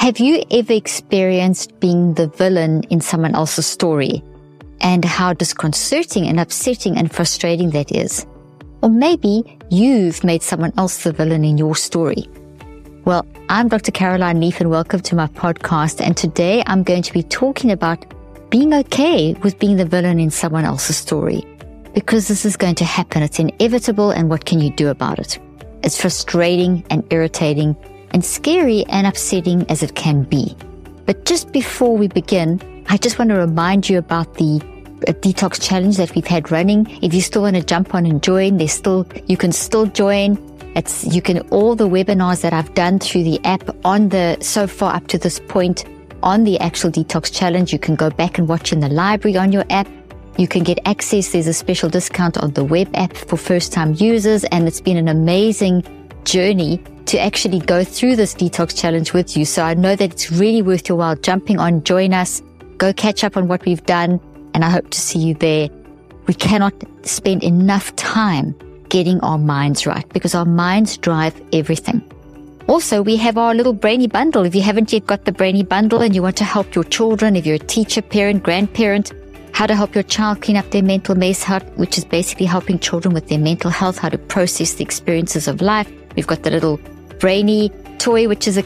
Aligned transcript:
Have 0.00 0.18
you 0.18 0.42
ever 0.50 0.72
experienced 0.72 1.78
being 1.78 2.14
the 2.14 2.28
villain 2.28 2.84
in 2.84 3.02
someone 3.02 3.34
else's 3.34 3.66
story 3.66 4.24
and 4.80 5.04
how 5.04 5.34
disconcerting 5.34 6.26
and 6.26 6.40
upsetting 6.40 6.96
and 6.96 7.12
frustrating 7.12 7.68
that 7.72 7.92
is? 7.92 8.26
Or 8.82 8.88
maybe 8.88 9.58
you've 9.68 10.24
made 10.24 10.42
someone 10.42 10.72
else 10.78 11.02
the 11.02 11.12
villain 11.12 11.44
in 11.44 11.58
your 11.58 11.76
story. 11.76 12.24
Well, 13.04 13.26
I'm 13.50 13.68
Dr. 13.68 13.92
Caroline 13.92 14.40
Leaf 14.40 14.58
and 14.58 14.70
welcome 14.70 15.00
to 15.00 15.14
my 15.14 15.26
podcast. 15.26 16.00
And 16.00 16.16
today 16.16 16.62
I'm 16.66 16.82
going 16.82 17.02
to 17.02 17.12
be 17.12 17.22
talking 17.22 17.70
about 17.70 18.02
being 18.48 18.72
okay 18.72 19.34
with 19.42 19.58
being 19.58 19.76
the 19.76 19.84
villain 19.84 20.18
in 20.18 20.30
someone 20.30 20.64
else's 20.64 20.96
story 20.96 21.44
because 21.92 22.26
this 22.26 22.46
is 22.46 22.56
going 22.56 22.76
to 22.76 22.86
happen. 22.86 23.22
It's 23.22 23.38
inevitable. 23.38 24.12
And 24.12 24.30
what 24.30 24.46
can 24.46 24.60
you 24.60 24.70
do 24.70 24.88
about 24.88 25.18
it? 25.18 25.38
It's 25.82 26.00
frustrating 26.00 26.86
and 26.88 27.04
irritating 27.12 27.76
and 28.12 28.24
scary 28.24 28.84
and 28.88 29.06
upsetting 29.06 29.68
as 29.70 29.82
it 29.82 29.94
can 29.94 30.24
be. 30.24 30.56
But 31.06 31.24
just 31.24 31.52
before 31.52 31.96
we 31.96 32.08
begin, 32.08 32.60
I 32.88 32.96
just 32.96 33.18
want 33.18 33.30
to 33.30 33.36
remind 33.36 33.88
you 33.88 33.98
about 33.98 34.34
the 34.34 34.60
uh, 35.08 35.12
detox 35.12 35.60
challenge 35.60 35.96
that 35.96 36.14
we've 36.14 36.26
had 36.26 36.50
running. 36.50 36.86
If 37.02 37.14
you 37.14 37.20
still 37.20 37.42
want 37.42 37.56
to 37.56 37.62
jump 37.62 37.94
on 37.94 38.06
and 38.06 38.22
join, 38.22 38.58
there's 38.58 38.72
still, 38.72 39.06
you 39.26 39.36
can 39.36 39.52
still 39.52 39.86
join. 39.86 40.38
It's, 40.76 41.04
you 41.04 41.20
can, 41.20 41.40
all 41.50 41.74
the 41.74 41.88
webinars 41.88 42.42
that 42.42 42.52
I've 42.52 42.74
done 42.74 42.98
through 42.98 43.24
the 43.24 43.44
app 43.44 43.74
on 43.84 44.10
the, 44.10 44.36
so 44.40 44.66
far 44.66 44.94
up 44.94 45.06
to 45.08 45.18
this 45.18 45.40
point 45.40 45.84
on 46.22 46.44
the 46.44 46.60
actual 46.60 46.90
detox 46.90 47.32
challenge, 47.32 47.72
you 47.72 47.78
can 47.78 47.96
go 47.96 48.10
back 48.10 48.38
and 48.38 48.48
watch 48.48 48.72
in 48.72 48.80
the 48.80 48.88
library 48.88 49.36
on 49.36 49.52
your 49.52 49.64
app. 49.70 49.88
You 50.38 50.46
can 50.46 50.62
get 50.62 50.78
access. 50.86 51.32
There's 51.32 51.48
a 51.48 51.52
special 51.52 51.88
discount 51.88 52.38
on 52.38 52.52
the 52.52 52.64
web 52.64 52.88
app 52.94 53.14
for 53.16 53.36
first 53.36 53.72
time 53.72 53.94
users. 53.98 54.44
And 54.44 54.68
it's 54.68 54.80
been 54.80 54.96
an 54.96 55.08
amazing 55.08 55.82
journey 56.24 56.82
to 57.06 57.18
actually 57.18 57.58
go 57.58 57.82
through 57.82 58.16
this 58.16 58.34
detox 58.34 58.78
challenge 58.78 59.12
with 59.12 59.36
you. 59.36 59.44
So 59.44 59.62
I 59.62 59.74
know 59.74 59.96
that 59.96 60.12
it's 60.12 60.30
really 60.30 60.62
worth 60.62 60.88
your 60.88 60.98
while 60.98 61.16
jumping 61.16 61.58
on, 61.58 61.82
join 61.82 62.14
us, 62.14 62.42
go 62.78 62.92
catch 62.92 63.24
up 63.24 63.36
on 63.36 63.48
what 63.48 63.64
we've 63.64 63.84
done. 63.84 64.20
And 64.54 64.64
I 64.64 64.70
hope 64.70 64.90
to 64.90 65.00
see 65.00 65.18
you 65.18 65.34
there. 65.34 65.68
We 66.26 66.34
cannot 66.34 66.74
spend 67.02 67.42
enough 67.42 67.94
time 67.96 68.54
getting 68.88 69.20
our 69.20 69.38
minds 69.38 69.86
right 69.86 70.08
because 70.10 70.34
our 70.34 70.44
minds 70.44 70.96
drive 70.96 71.40
everything. 71.52 72.02
Also, 72.68 73.02
we 73.02 73.16
have 73.16 73.36
our 73.36 73.54
little 73.54 73.72
Brain-Ee 73.72 74.06
bundle. 74.06 74.44
If 74.44 74.54
you 74.54 74.62
haven't 74.62 74.92
yet 74.92 75.06
got 75.06 75.24
the 75.24 75.32
Brain-Ee 75.32 75.64
bundle 75.64 76.00
and 76.02 76.14
you 76.14 76.22
want 76.22 76.36
to 76.36 76.44
help 76.44 76.74
your 76.74 76.84
children, 76.84 77.34
if 77.34 77.44
you're 77.44 77.56
a 77.56 77.58
teacher, 77.58 78.02
parent, 78.02 78.44
grandparent, 78.44 79.12
how 79.52 79.66
to 79.66 79.74
help 79.74 79.94
your 79.94 80.04
child 80.04 80.40
clean 80.42 80.56
up 80.56 80.70
their 80.70 80.82
mental 80.82 81.16
mess, 81.16 81.42
how, 81.42 81.58
which 81.74 81.98
is 81.98 82.04
basically 82.04 82.46
helping 82.46 82.78
children 82.78 83.12
with 83.12 83.28
their 83.28 83.40
mental 83.40 83.70
health, 83.70 83.98
how 83.98 84.08
to 84.08 84.18
process 84.18 84.74
the 84.74 84.84
experiences 84.84 85.48
of 85.48 85.60
life. 85.60 85.90
We've 86.16 86.26
got 86.26 86.42
the 86.42 86.50
little 86.50 86.78
Brainy 87.18 87.70
toy, 87.98 88.28
which 88.28 88.48
is 88.48 88.56
a 88.56 88.62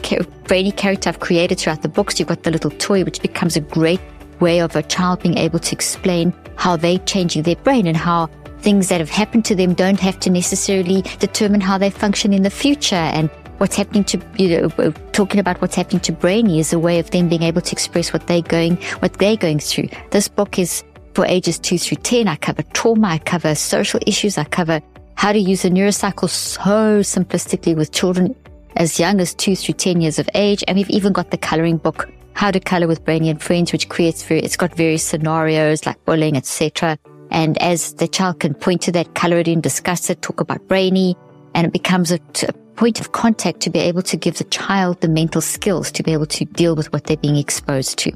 Brainy 0.47 0.71
character 0.71 1.09
I've 1.09 1.19
created 1.19 1.59
throughout 1.59 1.81
the 1.81 1.89
books. 1.89 2.19
You've 2.19 2.29
got 2.29 2.43
the 2.43 2.51
little 2.51 2.71
toy, 2.71 3.03
which 3.03 3.21
becomes 3.21 3.55
a 3.55 3.61
great 3.61 3.99
way 4.39 4.59
of 4.59 4.75
a 4.75 4.83
child 4.83 5.21
being 5.21 5.37
able 5.37 5.59
to 5.59 5.75
explain 5.75 6.33
how 6.55 6.75
they're 6.75 6.99
changing 6.99 7.43
their 7.43 7.55
brain 7.57 7.87
and 7.87 7.97
how 7.97 8.27
things 8.59 8.89
that 8.89 8.99
have 8.99 9.09
happened 9.09 9.45
to 9.45 9.55
them 9.55 9.73
don't 9.73 9.99
have 9.99 10.19
to 10.21 10.29
necessarily 10.29 11.01
determine 11.19 11.61
how 11.61 11.77
they 11.77 11.89
function 11.89 12.33
in 12.33 12.43
the 12.43 12.49
future. 12.49 12.95
And 12.95 13.29
what's 13.57 13.75
happening 13.75 14.03
to, 14.05 14.19
you 14.37 14.59
know, 14.59 14.91
talking 15.11 15.39
about 15.39 15.61
what's 15.61 15.75
happening 15.75 15.99
to 16.01 16.11
Brainy 16.11 16.59
is 16.59 16.73
a 16.73 16.79
way 16.79 16.99
of 16.99 17.11
them 17.11 17.29
being 17.29 17.43
able 17.43 17.61
to 17.61 17.71
express 17.71 18.11
what 18.11 18.27
they're 18.27 18.41
going, 18.41 18.77
what 18.99 19.13
they're 19.13 19.37
going 19.37 19.59
through. 19.59 19.89
This 20.11 20.27
book 20.27 20.57
is 20.57 20.83
for 21.13 21.25
ages 21.25 21.59
two 21.59 21.77
through 21.77 21.97
10. 21.97 22.27
I 22.27 22.35
cover 22.37 22.63
trauma. 22.73 23.07
I 23.07 23.17
cover 23.19 23.55
social 23.55 23.99
issues. 24.05 24.37
I 24.37 24.43
cover 24.45 24.81
how 25.15 25.31
to 25.31 25.39
use 25.39 25.65
a 25.65 25.69
neurocycle 25.69 26.29
so 26.29 26.99
simplistically 26.99 27.75
with 27.75 27.91
children 27.91 28.35
as 28.75 28.99
young 28.99 29.19
as 29.19 29.33
two 29.33 29.55
through 29.55 29.75
10 29.75 30.01
years 30.01 30.19
of 30.19 30.29
age. 30.33 30.63
And 30.67 30.77
we've 30.77 30.89
even 30.89 31.13
got 31.13 31.31
the 31.31 31.37
coloring 31.37 31.77
book, 31.77 32.09
How 32.33 32.51
to 32.51 32.59
Color 32.59 32.87
with 32.87 33.03
Brainy 33.05 33.29
and 33.29 33.41
Friends, 33.41 33.71
which 33.71 33.89
creates 33.89 34.23
very, 34.23 34.41
it's 34.41 34.57
got 34.57 34.75
various 34.75 35.03
scenarios 35.03 35.85
like 35.85 36.03
bullying, 36.05 36.35
etc. 36.35 36.97
And 37.31 37.61
as 37.61 37.93
the 37.93 38.07
child 38.07 38.39
can 38.39 38.53
point 38.53 38.81
to 38.83 38.91
that, 38.93 39.15
color 39.15 39.37
it 39.37 39.47
in, 39.47 39.61
discuss 39.61 40.09
it, 40.09 40.21
talk 40.21 40.41
about 40.41 40.67
Brainy, 40.67 41.15
and 41.53 41.65
it 41.65 41.73
becomes 41.73 42.11
a, 42.11 42.19
a 42.47 42.53
point 42.75 42.99
of 42.99 43.13
contact 43.13 43.61
to 43.61 43.69
be 43.69 43.79
able 43.79 44.01
to 44.03 44.17
give 44.17 44.37
the 44.37 44.43
child 44.45 44.99
the 45.01 45.07
mental 45.07 45.41
skills 45.41 45.91
to 45.91 46.03
be 46.03 46.11
able 46.11 46.25
to 46.27 46.45
deal 46.45 46.75
with 46.75 46.91
what 46.91 47.05
they're 47.05 47.17
being 47.17 47.37
exposed 47.37 47.97
to. 47.99 48.11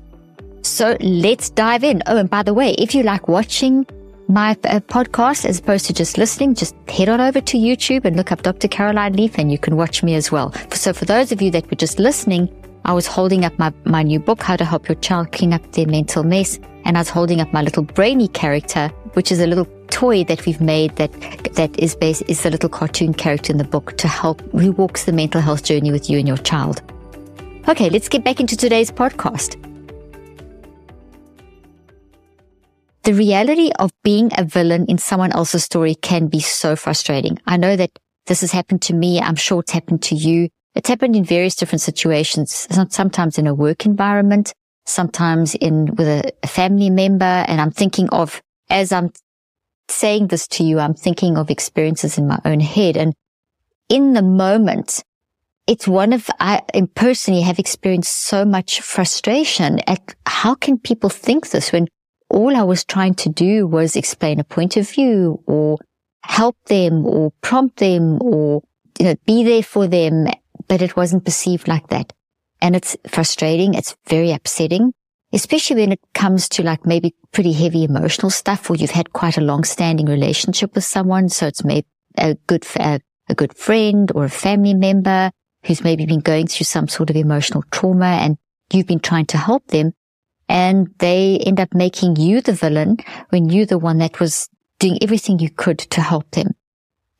So 0.61 0.97
let's 0.99 1.49
dive 1.49 1.83
in. 1.83 2.03
Oh, 2.05 2.17
and 2.17 2.29
by 2.29 2.43
the 2.43 2.53
way, 2.53 2.73
if 2.73 2.93
you 2.93 3.03
like 3.03 3.27
watching 3.29 3.85
my 4.29 4.51
uh, 4.51 4.79
podcast 4.81 5.43
as 5.43 5.59
opposed 5.59 5.87
to 5.87 5.93
just 5.93 6.17
listening, 6.17 6.53
just 6.53 6.75
head 6.87 7.09
on 7.09 7.19
over 7.19 7.41
to 7.41 7.57
YouTube 7.57 8.05
and 8.05 8.15
look 8.15 8.31
up 8.31 8.43
Dr. 8.43 8.67
Caroline 8.67 9.13
Leaf 9.13 9.39
and 9.39 9.51
you 9.51 9.57
can 9.57 9.75
watch 9.75 10.03
me 10.03 10.13
as 10.13 10.31
well. 10.31 10.53
So 10.71 10.93
for 10.93 11.05
those 11.05 11.31
of 11.31 11.41
you 11.41 11.49
that 11.51 11.69
were 11.69 11.75
just 11.75 11.97
listening, 11.97 12.47
I 12.85 12.93
was 12.93 13.07
holding 13.07 13.43
up 13.43 13.57
my, 13.57 13.73
my 13.85 14.03
new 14.03 14.19
book, 14.19 14.43
How 14.43 14.55
to 14.55 14.63
Help 14.63 14.87
Your 14.87 14.95
Child 14.95 15.31
Clean 15.31 15.51
Up 15.51 15.71
Their 15.71 15.87
Mental 15.87 16.23
Mess. 16.23 16.59
And 16.85 16.95
I 16.95 17.01
was 17.01 17.09
holding 17.09 17.41
up 17.41 17.51
my 17.51 17.63
little 17.63 17.83
brainy 17.83 18.27
character, 18.27 18.89
which 19.13 19.31
is 19.31 19.39
a 19.39 19.47
little 19.47 19.67
toy 19.89 20.23
that 20.25 20.45
we've 20.45 20.61
made 20.61 20.95
that, 20.97 21.11
that 21.55 21.77
is 21.79 21.95
based, 21.95 22.23
is 22.27 22.43
the 22.43 22.51
little 22.51 22.69
cartoon 22.69 23.15
character 23.15 23.51
in 23.51 23.57
the 23.57 23.63
book 23.63 23.97
to 23.97 24.07
help, 24.07 24.41
who 24.51 24.71
walks 24.73 25.05
the 25.05 25.11
mental 25.11 25.41
health 25.41 25.63
journey 25.63 25.91
with 25.91 26.07
you 26.07 26.19
and 26.19 26.27
your 26.27 26.37
child. 26.37 26.83
Okay, 27.67 27.89
let's 27.89 28.07
get 28.07 28.23
back 28.23 28.39
into 28.39 28.55
today's 28.55 28.91
podcast. 28.91 29.68
The 33.03 33.13
reality 33.13 33.71
of 33.79 33.91
being 34.03 34.31
a 34.37 34.43
villain 34.43 34.85
in 34.87 34.97
someone 34.97 35.31
else's 35.31 35.63
story 35.63 35.95
can 35.95 36.27
be 36.27 36.39
so 36.39 36.75
frustrating. 36.75 37.39
I 37.47 37.57
know 37.57 37.75
that 37.75 37.91
this 38.25 38.41
has 38.41 38.51
happened 38.51 38.81
to 38.83 38.93
me. 38.93 39.19
I'm 39.19 39.35
sure 39.35 39.61
it's 39.61 39.71
happened 39.71 40.03
to 40.03 40.15
you. 40.15 40.49
It's 40.75 40.89
happened 40.89 41.15
in 41.15 41.23
various 41.23 41.55
different 41.55 41.81
situations, 41.81 42.67
sometimes 42.89 43.37
in 43.37 43.47
a 43.47 43.53
work 43.53 43.85
environment, 43.85 44.53
sometimes 44.85 45.55
in 45.55 45.95
with 45.95 46.07
a, 46.07 46.31
a 46.43 46.47
family 46.47 46.89
member. 46.89 47.25
And 47.25 47.59
I'm 47.59 47.71
thinking 47.71 48.09
of, 48.09 48.41
as 48.69 48.91
I'm 48.91 49.11
saying 49.87 50.27
this 50.27 50.47
to 50.47 50.63
you, 50.63 50.79
I'm 50.79 50.93
thinking 50.93 51.37
of 51.37 51.49
experiences 51.49 52.17
in 52.17 52.27
my 52.27 52.39
own 52.45 52.59
head. 52.59 52.97
And 52.97 53.13
in 53.89 54.13
the 54.13 54.21
moment, 54.21 55.03
it's 55.65 55.87
one 55.87 56.13
of, 56.13 56.29
I 56.39 56.61
personally 56.95 57.41
have 57.41 57.59
experienced 57.59 58.13
so 58.13 58.45
much 58.45 58.81
frustration 58.81 59.79
at 59.87 60.15
how 60.25 60.55
can 60.55 60.77
people 60.77 61.09
think 61.09 61.49
this 61.49 61.71
when 61.71 61.87
all 62.29 62.55
I 62.55 62.63
was 62.63 62.85
trying 62.85 63.15
to 63.15 63.29
do 63.29 63.67
was 63.67 63.95
explain 63.95 64.39
a 64.39 64.43
point 64.43 64.77
of 64.77 64.89
view 64.89 65.41
or 65.45 65.77
help 66.23 66.57
them 66.65 67.05
or 67.05 67.31
prompt 67.41 67.77
them 67.77 68.21
or, 68.21 68.61
you 68.99 69.05
know, 69.05 69.15
be 69.25 69.43
there 69.43 69.63
for 69.63 69.87
them. 69.87 70.27
But 70.67 70.81
it 70.81 70.95
wasn't 70.95 71.25
perceived 71.25 71.67
like 71.67 71.87
that. 71.87 72.13
And 72.61 72.75
it's 72.75 72.95
frustrating. 73.07 73.73
It's 73.73 73.95
very 74.07 74.31
upsetting, 74.31 74.93
especially 75.33 75.81
when 75.81 75.91
it 75.93 76.01
comes 76.13 76.47
to 76.49 76.63
like 76.63 76.85
maybe 76.85 77.15
pretty 77.31 77.53
heavy 77.53 77.83
emotional 77.83 78.29
stuff 78.29 78.69
or 78.69 78.75
you've 78.75 78.91
had 78.91 79.13
quite 79.13 79.37
a 79.37 79.41
long 79.41 79.63
standing 79.63 80.05
relationship 80.05 80.75
with 80.75 80.83
someone. 80.83 81.29
So 81.29 81.47
it's 81.47 81.63
maybe 81.63 81.87
a 82.17 82.35
good, 82.47 82.65
a, 82.75 82.99
a 83.27 83.35
good 83.35 83.55
friend 83.55 84.11
or 84.13 84.25
a 84.25 84.29
family 84.29 84.73
member 84.73 85.31
who's 85.65 85.83
maybe 85.83 86.05
been 86.05 86.19
going 86.19 86.47
through 86.47 86.65
some 86.65 86.87
sort 86.87 87.09
of 87.09 87.15
emotional 87.15 87.63
trauma 87.71 88.05
and 88.05 88.37
you've 88.71 88.87
been 88.87 88.99
trying 88.99 89.25
to 89.27 89.37
help 89.37 89.65
them 89.67 89.93
and 90.49 90.87
they 90.97 91.37
end 91.45 91.59
up 91.59 91.73
making 91.73 92.15
you 92.15 92.41
the 92.41 92.53
villain 92.53 92.97
when 93.29 93.49
you're 93.49 93.67
the 93.67 93.77
one 93.77 93.99
that 93.99 94.19
was 94.19 94.49
doing 94.79 94.97
everything 95.01 95.39
you 95.39 95.49
could 95.49 95.77
to 95.77 96.01
help 96.01 96.29
them. 96.31 96.55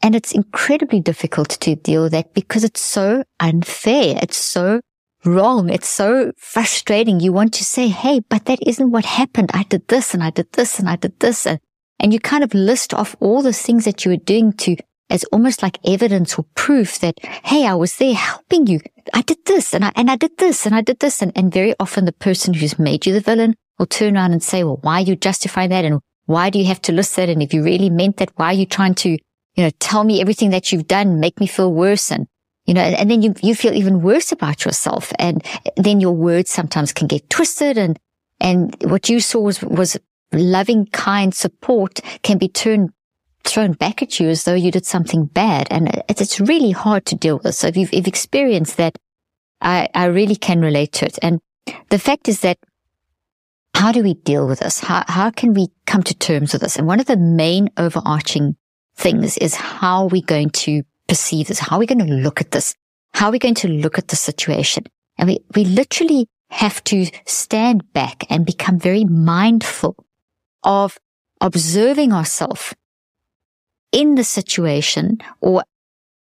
And 0.02 0.16
it's 0.16 0.32
incredibly 0.32 1.00
difficult 1.00 1.50
to 1.50 1.76
deal 1.76 2.04
with 2.04 2.14
that 2.14 2.34
because 2.34 2.64
it's 2.64 2.82
so 2.82 3.24
unfair. 3.40 4.18
It's 4.22 4.38
so 4.38 4.82
wrong. 5.26 5.70
It's 5.70 5.90
so 5.90 6.32
frustrating. 6.38 7.20
You 7.20 7.32
want 7.32 7.54
to 7.56 7.66
say, 7.66 7.90
Hey, 7.90 8.22
but 8.22 8.46
that 8.46 8.60
isn't 8.66 8.92
what 8.92 9.06
happened. 9.06 9.52
I 9.54 9.64
did 9.64 9.88
this 9.90 10.14
and 10.14 10.24
I 10.24 10.32
did 10.32 10.52
this 10.54 10.80
and 10.80 10.90
I 10.90 10.96
did 10.96 11.20
this. 11.20 11.46
And, 11.46 11.60
and 12.00 12.14
you 12.14 12.20
kind 12.20 12.44
of 12.44 12.54
list 12.54 12.94
off 12.94 13.16
all 13.20 13.42
the 13.42 13.54
things 13.54 13.86
that 13.86 14.06
you 14.06 14.12
were 14.12 14.18
doing 14.18 14.54
to 14.54 14.78
as 15.10 15.24
almost 15.26 15.64
like 15.64 15.80
evidence 15.86 16.38
or 16.38 16.46
proof 16.56 17.00
that, 17.00 17.20
Hey, 17.44 17.66
I 17.66 17.74
was 17.74 17.96
there 17.96 18.14
helping 18.14 18.68
you. 18.68 18.80
I 19.14 19.22
did 19.22 19.44
this 19.46 19.74
and 19.74 19.86
I, 19.86 19.92
and 19.96 20.10
I 20.12 20.16
did 20.16 20.38
this 20.38 20.66
and 20.66 20.76
I 20.76 20.82
did 20.82 21.00
this. 21.00 21.22
And, 21.22 21.32
and 21.36 21.52
very 21.54 21.74
often 21.80 22.06
the 22.06 22.12
person 22.12 22.54
who's 22.54 22.78
made 22.78 23.06
you 23.06 23.14
the 23.14 23.22
villain 23.22 23.56
will 23.78 23.88
turn 23.88 24.16
around 24.16 24.34
and 24.34 24.44
say, 24.44 24.64
well, 24.64 24.80
why 24.82 25.00
are 25.00 25.06
you 25.06 25.16
justifying 25.16 25.70
that? 25.72 25.86
And 25.86 26.00
why 26.26 26.50
do 26.50 26.60
you 26.60 26.66
have 26.66 26.82
to 26.84 26.92
list 26.92 27.16
that? 27.16 27.30
And 27.30 27.42
if 27.42 27.54
you 27.54 27.64
really 27.64 27.90
meant 27.90 28.18
that, 28.18 28.32
why 28.36 28.48
are 28.48 28.54
you 28.54 28.66
trying 28.66 28.96
to, 28.96 29.10
you 29.10 29.64
know, 29.64 29.72
tell 29.80 30.04
me 30.04 30.22
everything 30.22 30.52
that 30.52 30.72
you've 30.72 30.88
done, 30.88 31.20
make 31.20 31.40
me 31.40 31.48
feel 31.48 31.74
worse? 31.74 32.12
And, 32.12 32.28
you 32.66 32.74
know, 32.76 32.82
and, 32.82 32.96
and 32.96 33.10
then 33.10 33.22
you, 33.22 33.34
you 33.42 33.56
feel 33.56 33.74
even 33.74 34.02
worse 34.02 34.32
about 34.32 34.64
yourself. 34.64 35.12
And 35.18 35.44
then 35.76 36.00
your 36.00 36.14
words 36.14 36.52
sometimes 36.52 36.94
can 36.94 37.08
get 37.08 37.30
twisted 37.30 37.78
and, 37.78 37.98
and 38.40 38.76
what 38.84 39.10
you 39.10 39.20
saw 39.20 39.40
was, 39.40 39.62
was 39.62 39.98
loving, 40.32 40.86
kind 40.88 41.34
support 41.34 42.00
can 42.22 42.38
be 42.38 42.48
turned 42.48 42.92
thrown 43.50 43.74
back 43.74 44.02
at 44.02 44.20
you 44.20 44.30
as 44.30 44.44
though 44.44 44.54
you 44.54 44.72
did 44.72 44.86
something 44.86 45.26
bad. 45.26 45.68
And 45.72 46.04
it's, 46.08 46.40
really 46.40 46.72
hard 46.72 47.06
to 47.08 47.16
deal 47.16 47.40
with. 47.44 47.56
So 47.56 47.68
if 47.68 47.76
you've, 47.76 47.94
if 47.94 48.08
experienced 48.08 48.78
that, 48.78 48.98
I, 49.62 49.90
I 49.94 50.06
really 50.06 50.36
can 50.36 50.62
relate 50.62 50.94
to 50.94 51.06
it. 51.06 51.20
And 51.22 51.40
the 51.90 52.00
fact 52.00 52.30
is 52.30 52.42
that 52.42 52.58
how 53.76 53.92
do 53.92 54.04
we 54.04 54.14
deal 54.14 54.48
with 54.48 54.60
this? 54.60 54.80
How, 54.80 55.04
how 55.08 55.32
can 55.32 55.54
we 55.54 55.68
come 55.86 56.04
to 56.04 56.14
terms 56.14 56.54
with 56.54 56.62
this? 56.62 56.76
And 56.78 56.88
one 56.88 57.00
of 57.00 57.08
the 57.08 57.18
main 57.18 57.70
overarching 57.78 58.56
things 58.96 59.38
is 59.38 59.56
how 59.56 60.04
are 60.04 60.08
we 60.08 60.22
going 60.22 60.50
to 60.52 60.84
perceive 61.08 61.48
this? 61.48 61.60
How 61.60 61.78
are 61.78 61.80
we 61.80 61.86
going 61.86 62.06
to 62.06 62.14
look 62.14 62.42
at 62.42 62.52
this? 62.52 62.76
How 63.14 63.28
are 63.28 63.32
we 63.32 63.40
going 63.40 63.56
to 63.56 63.68
look 63.68 63.98
at 63.98 64.10
the 64.10 64.16
situation? 64.16 64.86
And 65.18 65.28
we, 65.28 65.40
we 65.56 65.66
literally 65.66 66.28
have 66.52 66.84
to 66.86 67.06
stand 67.26 67.92
back 67.94 68.26
and 68.30 68.46
become 68.46 68.80
very 68.80 69.06
mindful 69.06 69.96
of 70.64 70.98
observing 71.42 72.12
ourselves 72.14 72.74
in 73.92 74.16
the 74.16 74.24
situation 74.24 75.20
or 75.42 75.64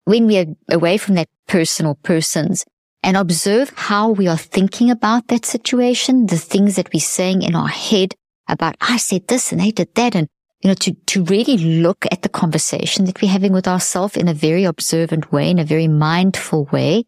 when 0.06 0.25
we 0.25 0.38
are 0.38 0.45
away 0.71 0.98
from 0.98 1.16
that 1.16 1.30
person 1.48 1.86
or 1.86 1.95
persons 1.95 2.66
and 3.04 3.16
observe 3.16 3.71
how 3.75 4.10
we 4.10 4.27
are 4.27 4.38
thinking 4.38 4.89
about 4.89 5.27
that 5.27 5.45
situation, 5.45 6.27
the 6.27 6.38
things 6.38 6.75
that 6.75 6.92
we're 6.94 7.00
saying 7.00 7.42
in 7.42 7.56
our 7.56 7.68
head 7.68 8.16
about, 8.48 8.75
I 8.81 8.98
said 8.98 9.27
this 9.27 9.51
and 9.51 9.62
they 9.62 9.71
did 9.71 9.94
that. 9.95 10.16
And, 10.16 10.27
you 10.62 10.69
know, 10.69 10.74
to, 10.75 10.94
to 10.94 11.24
really 11.25 11.57
look 11.57 12.06
at 12.12 12.24
the 12.24 12.30
conversation 12.30 13.06
that 13.06 13.21
we're 13.21 13.31
having 13.31 13.54
with 13.54 13.68
ourselves 13.68 14.18
in 14.18 14.27
a 14.27 14.33
very 14.33 14.65
observant 14.65 15.31
way, 15.31 15.50
in 15.50 15.60
a 15.60 15.63
very 15.63 15.88
mindful 15.88 16.65
way, 16.65 17.06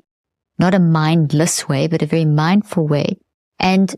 not 0.59 0.73
a 0.73 0.79
mindless 0.79 1.67
way, 1.67 1.87
but 1.87 2.01
a 2.01 2.05
very 2.05 2.25
mindful 2.25 2.87
way. 2.87 3.17
And 3.59 3.93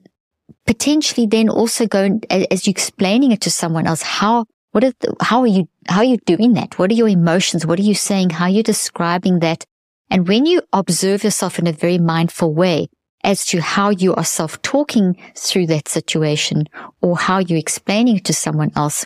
potentially 0.65 1.27
then 1.27 1.49
also 1.49 1.85
go, 1.85 2.19
as 2.29 2.65
you're 2.65 2.71
explaining 2.71 3.31
it 3.31 3.41
to 3.41 3.51
someone 3.51 3.85
else, 3.85 4.01
how, 4.01 4.45
what 4.73 4.83
are 4.83 4.93
the, 5.01 5.15
how 5.21 5.41
are 5.41 5.47
you, 5.47 5.69
how 5.87 5.99
are 5.99 6.03
you 6.03 6.17
doing 6.17 6.53
that? 6.53 6.79
What 6.79 6.89
are 6.89 6.95
your 6.95 7.07
emotions? 7.07 7.63
What 7.63 7.77
are 7.77 7.83
you 7.83 7.93
saying? 7.93 8.31
How 8.31 8.45
are 8.45 8.49
you 8.49 8.63
describing 8.63 9.39
that? 9.39 9.65
And 10.09 10.27
when 10.27 10.47
you 10.47 10.63
observe 10.73 11.23
yourself 11.23 11.59
in 11.59 11.67
a 11.67 11.71
very 11.71 11.99
mindful 11.99 12.55
way 12.55 12.87
as 13.23 13.45
to 13.45 13.61
how 13.61 13.91
you 13.91 14.15
are 14.15 14.25
self 14.25 14.59
talking 14.63 15.15
through 15.37 15.67
that 15.67 15.87
situation 15.87 16.65
or 17.01 17.15
how 17.15 17.37
you're 17.37 17.59
explaining 17.59 18.17
it 18.17 18.25
to 18.25 18.33
someone 18.33 18.71
else, 18.75 19.05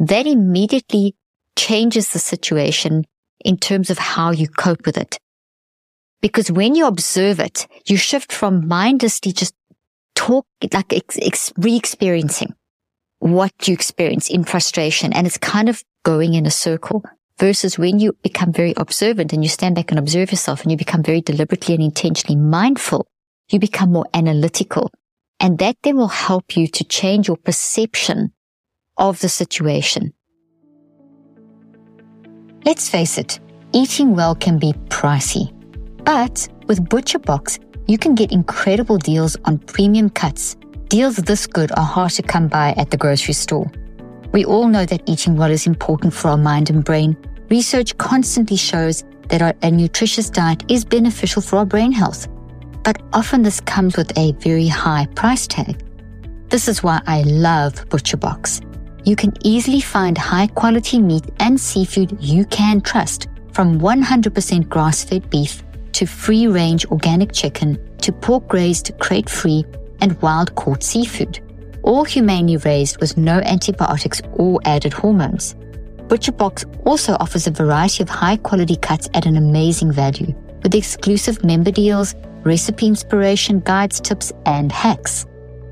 that 0.00 0.26
immediately 0.26 1.14
changes 1.56 2.10
the 2.10 2.18
situation 2.18 3.04
in 3.44 3.56
terms 3.56 3.90
of 3.90 3.98
how 3.98 4.32
you 4.32 4.48
cope 4.48 4.84
with 4.84 4.98
it. 4.98 5.16
Because 6.20 6.50
when 6.50 6.74
you 6.74 6.86
observe 6.86 7.38
it, 7.38 7.68
you 7.86 7.96
shift 7.96 8.32
from 8.32 8.66
mindlessly 8.66 9.30
just 9.30 9.54
talk, 10.16 10.44
like 10.72 10.92
ex- 10.92 11.18
ex- 11.22 11.52
re-experiencing 11.56 12.52
what 13.18 13.52
you 13.66 13.74
experience 13.74 14.28
in 14.28 14.44
frustration. 14.44 15.12
And 15.12 15.26
it's 15.26 15.38
kind 15.38 15.68
of 15.68 15.82
going 16.04 16.34
in 16.34 16.46
a 16.46 16.50
circle 16.50 17.04
versus 17.38 17.78
when 17.78 17.98
you 17.98 18.12
become 18.22 18.52
very 18.52 18.74
observant 18.76 19.32
and 19.32 19.42
you 19.42 19.48
stand 19.48 19.74
back 19.74 19.90
and 19.90 19.98
observe 19.98 20.30
yourself 20.30 20.62
and 20.62 20.70
you 20.70 20.76
become 20.76 21.02
very 21.02 21.20
deliberately 21.20 21.74
and 21.74 21.82
intentionally 21.82 22.36
mindful, 22.36 23.06
you 23.50 23.58
become 23.58 23.92
more 23.92 24.06
analytical. 24.14 24.90
And 25.40 25.58
that 25.58 25.76
then 25.82 25.96
will 25.96 26.08
help 26.08 26.56
you 26.56 26.66
to 26.66 26.84
change 26.84 27.28
your 27.28 27.36
perception 27.36 28.32
of 28.96 29.20
the 29.20 29.28
situation. 29.28 30.12
Let's 32.64 32.88
face 32.88 33.18
it, 33.18 33.38
eating 33.72 34.14
well 34.14 34.34
can 34.34 34.58
be 34.58 34.72
pricey. 34.88 35.54
But 36.04 36.48
with 36.66 36.88
ButcherBox, 36.88 37.60
you 37.86 37.98
can 37.98 38.14
get 38.14 38.32
incredible 38.32 38.98
deals 38.98 39.36
on 39.44 39.58
premium 39.58 40.10
cuts. 40.10 40.56
Deals 40.88 41.16
this 41.16 41.46
good 41.46 41.70
are 41.72 41.84
hard 41.84 42.12
to 42.12 42.22
come 42.22 42.48
by 42.48 42.72
at 42.78 42.90
the 42.90 42.96
grocery 42.96 43.34
store. 43.34 43.70
We 44.32 44.46
all 44.46 44.66
know 44.68 44.86
that 44.86 45.02
eating 45.04 45.36
well 45.36 45.50
is 45.50 45.66
important 45.66 46.14
for 46.14 46.28
our 46.28 46.38
mind 46.38 46.70
and 46.70 46.82
brain. 46.82 47.14
Research 47.50 47.98
constantly 47.98 48.56
shows 48.56 49.04
that 49.28 49.58
a 49.62 49.70
nutritious 49.70 50.30
diet 50.30 50.64
is 50.70 50.86
beneficial 50.86 51.42
for 51.42 51.56
our 51.58 51.66
brain 51.66 51.92
health, 51.92 52.26
but 52.84 53.02
often 53.12 53.42
this 53.42 53.60
comes 53.60 53.98
with 53.98 54.16
a 54.16 54.32
very 54.40 54.66
high 54.66 55.06
price 55.14 55.46
tag. 55.46 55.78
This 56.48 56.68
is 56.68 56.82
why 56.82 57.02
I 57.06 57.20
love 57.20 57.86
ButcherBox. 57.90 58.64
You 59.06 59.14
can 59.14 59.34
easily 59.44 59.82
find 59.82 60.16
high 60.16 60.46
quality 60.46 61.00
meat 61.00 61.26
and 61.40 61.60
seafood 61.60 62.16
you 62.18 62.46
can 62.46 62.80
trust, 62.80 63.28
from 63.52 63.78
100% 63.78 64.70
grass 64.70 65.04
fed 65.04 65.28
beef 65.28 65.62
to 65.92 66.06
free 66.06 66.46
range 66.46 66.86
organic 66.86 67.32
chicken 67.32 67.78
to 67.98 68.10
pork 68.10 68.54
raised 68.54 68.98
crate 68.98 69.28
free 69.28 69.66
and 70.00 70.20
wild 70.22 70.54
caught 70.54 70.82
seafood 70.82 71.40
all 71.88 72.04
humanely 72.04 72.58
raised 72.58 73.00
with 73.00 73.16
no 73.16 73.38
antibiotics 73.40 74.20
or 74.34 74.60
added 74.66 74.92
hormones. 74.92 75.54
ButcherBox 76.08 76.86
also 76.86 77.16
offers 77.18 77.46
a 77.46 77.50
variety 77.50 78.02
of 78.02 78.10
high 78.10 78.36
quality 78.36 78.76
cuts 78.76 79.08
at 79.14 79.24
an 79.24 79.36
amazing 79.36 79.92
value 79.92 80.34
with 80.62 80.74
exclusive 80.74 81.42
member 81.44 81.70
deals, 81.70 82.14
recipe 82.44 82.86
inspiration, 82.86 83.60
guides, 83.60 84.00
tips, 84.00 84.32
and 84.44 84.70
hacks. 84.70 85.24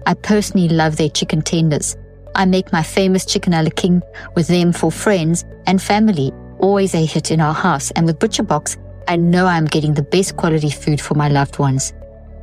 I 0.07 0.15
personally 0.15 0.69
love 0.69 0.97
their 0.97 1.11
chicken 1.11 1.43
tenders. 1.43 1.97
I 2.35 2.47
make 2.47 2.73
my 2.73 2.83
famous 2.83 3.27
chicken 3.27 3.53
a 3.53 3.63
la 3.63 3.71
king 3.71 4.03
with 4.35 4.47
them 4.49 4.73
for 4.73 4.91
friends 4.91 5.45
and 5.67 5.83
family, 5.83 6.33
always 6.61 6.95
a 6.95 7.05
hit 7.05 7.31
in 7.31 7.41
our 7.43 7.55
house. 7.55 7.91
And 7.91 8.07
with 8.07 8.19
ButcherBox, 8.19 8.77
I 9.09 9.17
know 9.17 9.47
I'm 9.47 9.67
getting 9.67 9.93
the 9.93 10.03
best 10.03 10.37
quality 10.37 10.71
food 10.71 11.01
for 11.01 11.15
my 11.15 11.29
loved 11.29 11.59
ones. 11.59 11.93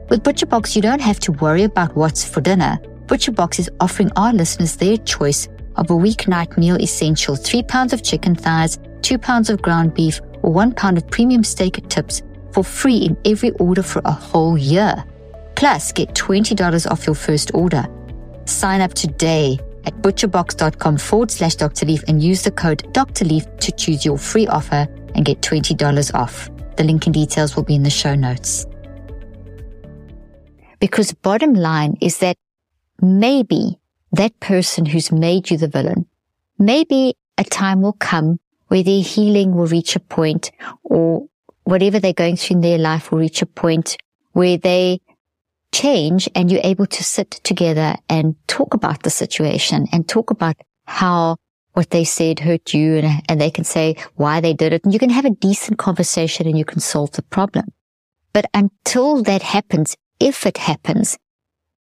With 0.09 0.23
ButcherBox, 0.23 0.75
you 0.75 0.81
don't 0.81 1.01
have 1.01 1.19
to 1.21 1.31
worry 1.33 1.63
about 1.63 1.95
what's 1.95 2.23
for 2.27 2.41
dinner 2.41 2.79
ButcherBox 3.07 3.59
is 3.59 3.69
offering 3.79 4.11
our 4.15 4.33
listeners 4.33 4.75
their 4.75 4.97
choice 4.97 5.47
of 5.75 5.89
a 5.89 5.93
weeknight 5.93 6.57
meal 6.57 6.77
essential 6.77 7.35
three 7.35 7.61
pounds 7.61 7.93
of 7.93 8.01
chicken 8.01 8.33
thighs, 8.33 8.79
two 9.01 9.17
pounds 9.17 9.49
of 9.49 9.61
ground 9.61 9.93
beef, 9.93 10.21
or 10.41 10.53
one 10.53 10.73
pound 10.73 10.97
of 10.97 11.07
premium 11.09 11.43
steak 11.43 11.87
tips 11.89 12.21
for 12.51 12.63
free 12.63 12.97
in 12.97 13.17
every 13.25 13.51
order 13.51 13.83
for 13.83 14.01
a 14.05 14.11
whole 14.11 14.57
year. 14.57 15.03
Plus, 15.55 15.91
get 15.91 16.13
$20 16.15 16.89
off 16.89 17.05
your 17.05 17.15
first 17.15 17.53
order. 17.53 17.85
Sign 18.45 18.81
up 18.81 18.93
today 18.93 19.59
at 19.85 19.93
butcherbox.com 20.01 20.97
forward 20.97 21.29
slash 21.29 21.55
Dr. 21.55 21.85
Leaf 21.85 22.03
and 22.07 22.23
use 22.23 22.41
the 22.43 22.51
code 22.51 22.91
Dr. 22.93 23.25
Leaf 23.25 23.45
to 23.57 23.71
choose 23.73 24.05
your 24.05 24.17
free 24.17 24.47
offer 24.47 24.87
and 25.15 25.25
get 25.25 25.41
$20 25.41 26.15
off. 26.15 26.49
The 26.77 26.83
link 26.83 27.05
and 27.05 27.13
details 27.13 27.55
will 27.55 27.63
be 27.63 27.75
in 27.75 27.83
the 27.83 27.89
show 27.89 28.15
notes. 28.15 28.65
Because 30.83 31.13
bottom 31.13 31.53
line 31.53 31.97
is 32.01 32.17
that 32.17 32.35
maybe 33.01 33.79
that 34.11 34.37
person 34.41 34.85
who's 34.85 35.13
made 35.13 35.49
you 35.49 35.55
the 35.55 35.69
villain, 35.69 36.07
maybe 36.59 37.15
a 37.37 37.45
time 37.45 37.81
will 37.81 37.93
come 37.93 38.37
where 38.67 38.83
their 38.83 39.01
healing 39.01 39.55
will 39.55 39.67
reach 39.67 39.95
a 39.95 40.01
point 40.01 40.51
or 40.83 41.25
whatever 41.63 42.01
they're 42.01 42.11
going 42.11 42.35
through 42.35 42.55
in 42.55 42.61
their 42.63 42.77
life 42.77 43.11
will 43.11 43.19
reach 43.19 43.41
a 43.41 43.45
point 43.45 43.95
where 44.33 44.57
they 44.57 44.99
change 45.71 46.27
and 46.35 46.51
you're 46.51 46.59
able 46.65 46.87
to 46.87 47.01
sit 47.01 47.31
together 47.31 47.95
and 48.09 48.35
talk 48.47 48.73
about 48.73 49.03
the 49.03 49.09
situation 49.09 49.87
and 49.93 50.09
talk 50.09 50.31
about 50.31 50.57
how 50.83 51.37
what 51.71 51.91
they 51.91 52.03
said 52.03 52.39
hurt 52.39 52.73
you 52.73 52.97
and, 52.97 53.23
and 53.29 53.39
they 53.39 53.51
can 53.51 53.63
say 53.63 53.95
why 54.15 54.41
they 54.41 54.53
did 54.53 54.73
it 54.73 54.83
and 54.83 54.91
you 54.91 54.99
can 54.99 55.11
have 55.11 55.23
a 55.23 55.29
decent 55.29 55.77
conversation 55.77 56.45
and 56.45 56.57
you 56.57 56.65
can 56.65 56.81
solve 56.81 57.11
the 57.11 57.23
problem. 57.23 57.71
But 58.33 58.47
until 58.53 59.23
that 59.23 59.43
happens, 59.43 59.95
if 60.23 60.45
it 60.45 60.57
happens, 60.57 61.17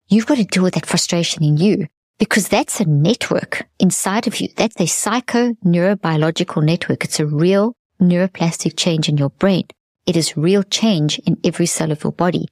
you've 0.09 0.26
got 0.26 0.37
to 0.37 0.45
deal 0.45 0.62
with 0.62 0.75
that 0.75 0.85
frustration 0.87 1.43
in 1.43 1.57
you 1.57 1.87
because 2.19 2.49
that's 2.49 2.81
a 2.81 2.85
network 2.85 3.66
inside 3.78 4.26
of 4.26 4.40
you. 4.40 4.49
That's 4.57 4.78
a 4.81 4.87
psycho 4.87 5.55
neurobiological 5.64 6.62
network. 6.62 7.05
It's 7.05 7.19
a 7.19 7.26
real 7.26 7.75
neuroplastic 8.00 8.76
change 8.76 9.09
in 9.09 9.16
your 9.16 9.31
brain. 9.31 9.64
It 10.07 10.16
is 10.16 10.37
real 10.37 10.62
change 10.62 11.19
in 11.21 11.38
every 11.45 11.66
cell 11.66 11.90
of 11.90 12.05
your 12.05 12.12
body. 12.12 12.47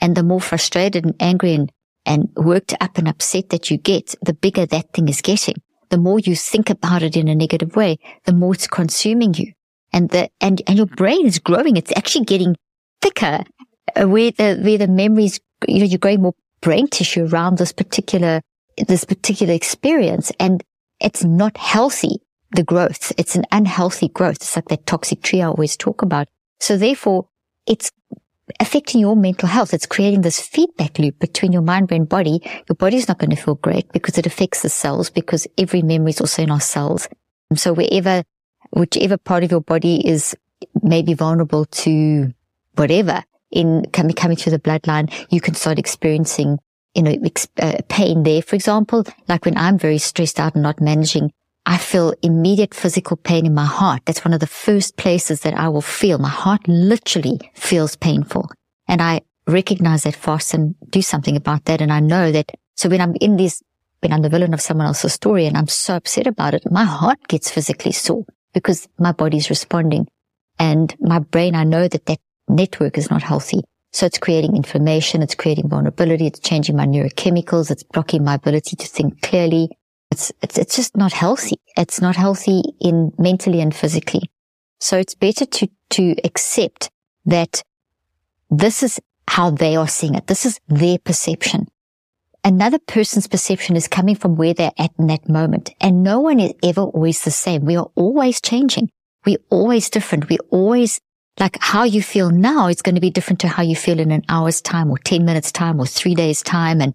And 0.00 0.14
the 0.14 0.22
more 0.22 0.40
frustrated 0.40 1.04
and 1.06 1.14
angry 1.20 1.54
and, 1.54 1.72
and 2.04 2.28
worked 2.36 2.74
up 2.80 2.98
and 2.98 3.08
upset 3.08 3.48
that 3.48 3.70
you 3.70 3.78
get, 3.78 4.14
the 4.22 4.34
bigger 4.34 4.66
that 4.66 4.92
thing 4.92 5.08
is 5.08 5.22
getting. 5.22 5.56
The 5.88 5.98
more 5.98 6.20
you 6.20 6.36
think 6.36 6.70
about 6.70 7.02
it 7.02 7.16
in 7.16 7.28
a 7.28 7.34
negative 7.34 7.74
way, 7.76 7.98
the 8.24 8.34
more 8.34 8.54
it's 8.54 8.66
consuming 8.66 9.34
you. 9.34 9.52
and 9.92 10.10
the, 10.10 10.30
and, 10.40 10.62
and 10.66 10.76
your 10.76 10.86
brain 10.86 11.26
is 11.26 11.38
growing. 11.38 11.76
It's 11.76 11.92
actually 11.96 12.26
getting 12.26 12.56
thicker 13.00 13.44
Uh, 13.96 14.06
where 14.06 14.30
the, 14.30 14.60
where 14.62 14.78
the 14.78 14.88
memories, 14.88 15.40
you 15.66 15.80
know, 15.80 15.84
you're 15.84 15.98
growing 15.98 16.22
more 16.22 16.34
brain 16.60 16.88
tissue 16.88 17.26
around 17.26 17.58
this 17.58 17.72
particular, 17.72 18.40
this 18.86 19.04
particular 19.04 19.54
experience. 19.54 20.32
And 20.38 20.62
it's 21.00 21.24
not 21.24 21.56
healthy, 21.56 22.20
the 22.52 22.62
growth. 22.62 23.12
It's 23.16 23.36
an 23.36 23.44
unhealthy 23.52 24.08
growth. 24.08 24.36
It's 24.36 24.56
like 24.56 24.68
that 24.68 24.86
toxic 24.86 25.22
tree 25.22 25.42
I 25.42 25.46
always 25.46 25.76
talk 25.76 26.02
about. 26.02 26.28
So 26.60 26.76
therefore, 26.76 27.28
it's 27.66 27.90
affecting 28.58 29.00
your 29.00 29.16
mental 29.16 29.48
health. 29.48 29.72
It's 29.72 29.86
creating 29.86 30.22
this 30.22 30.40
feedback 30.40 30.98
loop 30.98 31.18
between 31.18 31.52
your 31.52 31.62
mind, 31.62 31.88
brain, 31.88 32.04
body. 32.04 32.42
Your 32.68 32.76
body's 32.76 33.08
not 33.08 33.18
going 33.18 33.30
to 33.30 33.36
feel 33.36 33.54
great 33.54 33.90
because 33.92 34.18
it 34.18 34.26
affects 34.26 34.62
the 34.62 34.68
cells 34.68 35.10
because 35.10 35.46
every 35.56 35.82
memory 35.82 36.10
is 36.10 36.20
also 36.20 36.42
in 36.42 36.50
our 36.50 36.60
cells. 36.60 37.08
So 37.54 37.72
wherever, 37.72 38.24
whichever 38.70 39.16
part 39.16 39.44
of 39.44 39.50
your 39.50 39.60
body 39.60 40.06
is 40.06 40.36
maybe 40.82 41.14
vulnerable 41.14 41.64
to 41.64 42.32
whatever 42.74 43.24
in 43.50 43.84
coming, 43.92 44.14
coming 44.14 44.36
through 44.36 44.52
the 44.52 44.58
bloodline, 44.58 45.12
you 45.30 45.40
can 45.40 45.54
start 45.54 45.78
experiencing, 45.78 46.58
you 46.94 47.02
know, 47.02 47.16
uh, 47.60 47.78
pain 47.88 48.22
there. 48.22 48.42
For 48.42 48.56
example, 48.56 49.04
like 49.28 49.44
when 49.44 49.56
I'm 49.56 49.78
very 49.78 49.98
stressed 49.98 50.38
out 50.38 50.54
and 50.54 50.62
not 50.62 50.80
managing 50.80 51.30
I 51.66 51.76
feel 51.76 52.14
immediate 52.22 52.74
physical 52.74 53.16
pain 53.16 53.46
in 53.46 53.54
my 53.54 53.64
heart. 53.64 54.02
That's 54.04 54.24
one 54.24 54.32
of 54.32 54.40
the 54.40 54.46
first 54.46 54.96
places 54.96 55.42
that 55.42 55.54
I 55.54 55.68
will 55.68 55.82
feel. 55.82 56.18
My 56.18 56.28
heart 56.28 56.66
literally 56.66 57.38
feels 57.54 57.96
painful. 57.96 58.50
And 58.88 59.02
I 59.02 59.20
recognize 59.46 60.04
that 60.04 60.16
fast 60.16 60.54
and 60.54 60.74
do 60.88 61.02
something 61.02 61.36
about 61.36 61.66
that. 61.66 61.80
And 61.80 61.92
I 61.92 62.00
know 62.00 62.32
that, 62.32 62.50
so 62.74 62.88
when 62.88 63.00
I'm 63.00 63.14
in 63.20 63.36
this, 63.36 63.62
when 64.00 64.12
I'm 64.12 64.22
the 64.22 64.28
villain 64.28 64.54
of 64.54 64.60
someone 64.60 64.86
else's 64.86 65.12
story 65.12 65.46
and 65.46 65.56
I'm 65.56 65.68
so 65.68 65.96
upset 65.96 66.26
about 66.26 66.54
it, 66.54 66.70
my 66.70 66.84
heart 66.84 67.18
gets 67.28 67.50
physically 67.50 67.92
sore 67.92 68.24
because 68.54 68.88
my 68.98 69.12
body's 69.12 69.50
responding. 69.50 70.08
And 70.58 70.94
my 70.98 71.18
brain, 71.18 71.54
I 71.54 71.64
know 71.64 71.88
that 71.88 72.06
that 72.06 72.18
network 72.50 72.98
is 72.98 73.10
not 73.10 73.22
healthy. 73.22 73.62
So 73.92 74.06
it's 74.06 74.18
creating 74.18 74.56
inflammation. 74.56 75.22
It's 75.22 75.34
creating 75.34 75.68
vulnerability. 75.68 76.26
It's 76.26 76.38
changing 76.38 76.76
my 76.76 76.86
neurochemicals. 76.86 77.70
It's 77.70 77.82
blocking 77.82 78.24
my 78.24 78.34
ability 78.34 78.76
to 78.76 78.86
think 78.86 79.20
clearly. 79.22 79.68
It's, 80.10 80.32
it's, 80.42 80.58
it's 80.58 80.76
just 80.76 80.96
not 80.96 81.12
healthy. 81.12 81.60
It's 81.76 82.00
not 82.00 82.16
healthy 82.16 82.62
in 82.80 83.12
mentally 83.18 83.60
and 83.60 83.74
physically. 83.74 84.30
So 84.78 84.96
it's 84.96 85.14
better 85.14 85.44
to, 85.44 85.68
to 85.90 86.14
accept 86.24 86.90
that 87.26 87.62
this 88.50 88.82
is 88.82 89.00
how 89.28 89.50
they 89.50 89.76
are 89.76 89.88
seeing 89.88 90.14
it. 90.14 90.26
This 90.26 90.46
is 90.46 90.60
their 90.68 90.98
perception. 90.98 91.68
Another 92.42 92.78
person's 92.78 93.28
perception 93.28 93.76
is 93.76 93.86
coming 93.86 94.14
from 94.14 94.36
where 94.36 94.54
they're 94.54 94.72
at 94.78 94.90
in 94.98 95.08
that 95.08 95.28
moment. 95.28 95.74
And 95.80 96.02
no 96.02 96.20
one 96.20 96.40
is 96.40 96.54
ever 96.62 96.80
always 96.80 97.22
the 97.22 97.30
same. 97.30 97.64
We 97.64 97.76
are 97.76 97.90
always 97.94 98.40
changing. 98.40 98.90
We're 99.26 99.38
always 99.50 99.90
different. 99.90 100.30
We're 100.30 100.38
always 100.50 101.00
like 101.40 101.56
how 101.60 101.84
you 101.84 102.02
feel 102.02 102.30
now 102.30 102.68
is 102.68 102.82
going 102.82 102.94
to 102.94 103.00
be 103.00 103.10
different 103.10 103.40
to 103.40 103.48
how 103.48 103.62
you 103.62 103.74
feel 103.74 103.98
in 103.98 104.10
an 104.12 104.22
hour's 104.28 104.60
time 104.60 104.90
or 104.90 104.98
10 104.98 105.24
minutes 105.24 105.50
time 105.50 105.80
or 105.80 105.86
three 105.86 106.14
days 106.14 106.42
time. 106.42 106.82
And 106.82 106.92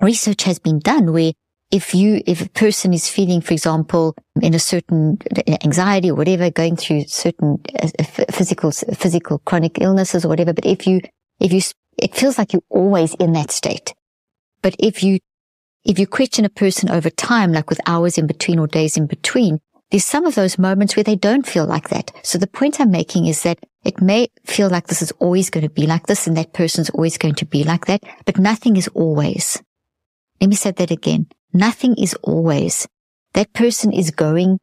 research 0.00 0.44
has 0.44 0.58
been 0.58 0.78
done 0.78 1.12
where 1.12 1.32
if 1.70 1.94
you, 1.94 2.22
if 2.26 2.44
a 2.44 2.48
person 2.48 2.94
is 2.94 3.08
feeling, 3.08 3.42
for 3.42 3.52
example, 3.52 4.14
in 4.40 4.54
a 4.54 4.58
certain 4.58 5.18
anxiety 5.62 6.10
or 6.10 6.14
whatever, 6.14 6.50
going 6.50 6.76
through 6.76 7.04
certain 7.04 7.60
uh, 7.80 7.88
physical, 8.30 8.70
physical 8.72 9.38
chronic 9.40 9.78
illnesses 9.80 10.24
or 10.24 10.28
whatever, 10.28 10.54
but 10.54 10.66
if 10.66 10.86
you, 10.86 11.00
if 11.38 11.52
you, 11.52 11.60
it 11.98 12.14
feels 12.14 12.38
like 12.38 12.54
you're 12.54 12.62
always 12.70 13.14
in 13.14 13.32
that 13.34 13.50
state. 13.50 13.94
But 14.62 14.74
if 14.78 15.02
you, 15.02 15.18
if 15.84 15.98
you 15.98 16.06
question 16.06 16.44
a 16.44 16.50
person 16.50 16.90
over 16.90 17.10
time, 17.10 17.52
like 17.52 17.68
with 17.68 17.80
hours 17.86 18.16
in 18.16 18.26
between 18.26 18.58
or 18.58 18.66
days 18.66 18.96
in 18.96 19.06
between, 19.06 19.60
there's 19.92 20.06
some 20.06 20.24
of 20.24 20.34
those 20.34 20.58
moments 20.58 20.96
where 20.96 21.04
they 21.04 21.16
don't 21.16 21.46
feel 21.46 21.66
like 21.66 21.90
that. 21.90 22.12
So 22.22 22.38
the 22.38 22.46
point 22.46 22.80
I'm 22.80 22.90
making 22.90 23.26
is 23.26 23.42
that 23.42 23.58
it 23.84 24.00
may 24.00 24.28
feel 24.46 24.70
like 24.70 24.86
this 24.86 25.02
is 25.02 25.12
always 25.18 25.50
going 25.50 25.68
to 25.68 25.74
be 25.74 25.86
like 25.86 26.06
this 26.06 26.26
and 26.26 26.34
that 26.38 26.54
person's 26.54 26.88
always 26.90 27.18
going 27.18 27.34
to 27.34 27.44
be 27.44 27.62
like 27.62 27.84
that, 27.84 28.02
but 28.24 28.38
nothing 28.38 28.76
is 28.78 28.88
always. 28.94 29.62
Let 30.40 30.48
me 30.48 30.56
say 30.56 30.70
that 30.70 30.90
again. 30.90 31.26
Nothing 31.52 31.94
is 31.98 32.14
always. 32.22 32.88
That 33.34 33.52
person 33.52 33.92
is 33.92 34.10
going 34.10 34.60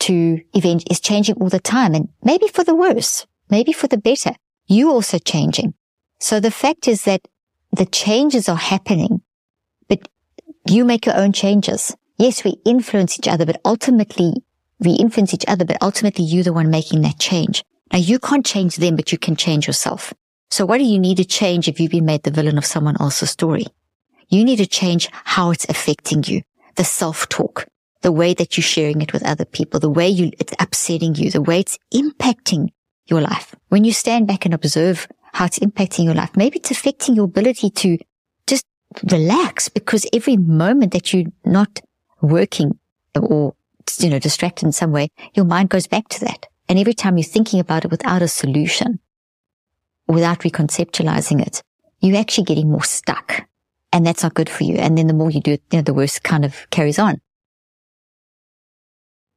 to 0.00 0.40
event 0.52 0.90
is 0.90 0.98
changing 0.98 1.36
all 1.36 1.48
the 1.48 1.60
time 1.60 1.94
and 1.94 2.08
maybe 2.24 2.48
for 2.48 2.64
the 2.64 2.74
worse, 2.74 3.24
maybe 3.48 3.72
for 3.72 3.86
the 3.86 3.98
better. 3.98 4.32
You 4.66 4.90
also 4.90 5.18
changing. 5.20 5.74
So 6.18 6.40
the 6.40 6.50
fact 6.50 6.88
is 6.88 7.04
that 7.04 7.28
the 7.70 7.86
changes 7.86 8.48
are 8.48 8.56
happening, 8.56 9.22
but 9.88 10.08
you 10.66 10.84
make 10.84 11.06
your 11.06 11.16
own 11.16 11.32
changes. 11.32 11.96
Yes, 12.18 12.42
we 12.42 12.56
influence 12.64 13.16
each 13.16 13.28
other, 13.28 13.46
but 13.46 13.60
ultimately 13.64 14.42
we 14.82 14.92
influence 14.92 15.34
each 15.34 15.44
other, 15.48 15.64
but 15.64 15.78
ultimately 15.80 16.24
you're 16.24 16.44
the 16.44 16.52
one 16.52 16.70
making 16.70 17.02
that 17.02 17.18
change. 17.18 17.64
Now 17.92 17.98
you 17.98 18.18
can't 18.18 18.44
change 18.44 18.76
them, 18.76 18.96
but 18.96 19.12
you 19.12 19.18
can 19.18 19.36
change 19.36 19.66
yourself. 19.66 20.14
So 20.50 20.66
what 20.66 20.78
do 20.78 20.84
you 20.84 20.98
need 20.98 21.16
to 21.16 21.24
change 21.24 21.68
if 21.68 21.80
you've 21.80 21.90
been 21.90 22.04
made 22.04 22.22
the 22.22 22.30
villain 22.30 22.58
of 22.58 22.66
someone 22.66 22.96
else's 23.00 23.30
story? 23.30 23.66
You 24.28 24.44
need 24.44 24.56
to 24.56 24.66
change 24.66 25.08
how 25.12 25.50
it's 25.50 25.66
affecting 25.68 26.24
you. 26.24 26.42
The 26.76 26.84
self-talk, 26.84 27.66
the 28.00 28.12
way 28.12 28.34
that 28.34 28.56
you're 28.56 28.62
sharing 28.62 29.02
it 29.02 29.12
with 29.12 29.24
other 29.24 29.44
people, 29.44 29.78
the 29.78 29.90
way 29.90 30.08
you, 30.08 30.30
it's 30.38 30.54
upsetting 30.58 31.14
you, 31.14 31.30
the 31.30 31.42
way 31.42 31.60
it's 31.60 31.78
impacting 31.92 32.68
your 33.06 33.20
life. 33.20 33.54
When 33.68 33.84
you 33.84 33.92
stand 33.92 34.26
back 34.26 34.44
and 34.44 34.54
observe 34.54 35.06
how 35.32 35.46
it's 35.46 35.58
impacting 35.58 36.04
your 36.04 36.14
life, 36.14 36.36
maybe 36.36 36.58
it's 36.58 36.70
affecting 36.70 37.14
your 37.14 37.26
ability 37.26 37.70
to 37.70 37.98
just 38.46 38.64
relax 39.10 39.68
because 39.68 40.06
every 40.12 40.36
moment 40.36 40.92
that 40.92 41.12
you're 41.12 41.30
not 41.44 41.80
working 42.20 42.78
or, 43.18 43.54
you 43.98 44.10
know, 44.10 44.18
distracted 44.18 44.66
in 44.66 44.72
some 44.72 44.92
way, 44.92 45.08
your 45.34 45.44
mind 45.44 45.70
goes 45.70 45.86
back 45.86 46.08
to 46.08 46.20
that. 46.20 46.46
And 46.68 46.78
every 46.78 46.94
time 46.94 47.18
you're 47.18 47.24
thinking 47.24 47.60
about 47.60 47.84
it 47.84 47.90
without 47.90 48.22
a 48.22 48.28
solution, 48.28 49.00
without 50.06 50.40
reconceptualizing 50.40 51.44
it, 51.44 51.62
you're 52.00 52.18
actually 52.18 52.44
getting 52.44 52.70
more 52.70 52.84
stuck 52.84 53.46
and 53.92 54.06
that's 54.06 54.22
not 54.22 54.34
good 54.34 54.48
for 54.48 54.64
you. 54.64 54.76
And 54.76 54.96
then 54.96 55.06
the 55.06 55.14
more 55.14 55.30
you 55.30 55.40
do 55.40 55.52
it, 55.52 55.62
you 55.70 55.78
know, 55.78 55.82
the 55.82 55.94
worse 55.94 56.18
kind 56.18 56.44
of 56.44 56.66
carries 56.70 56.98
on. 56.98 57.20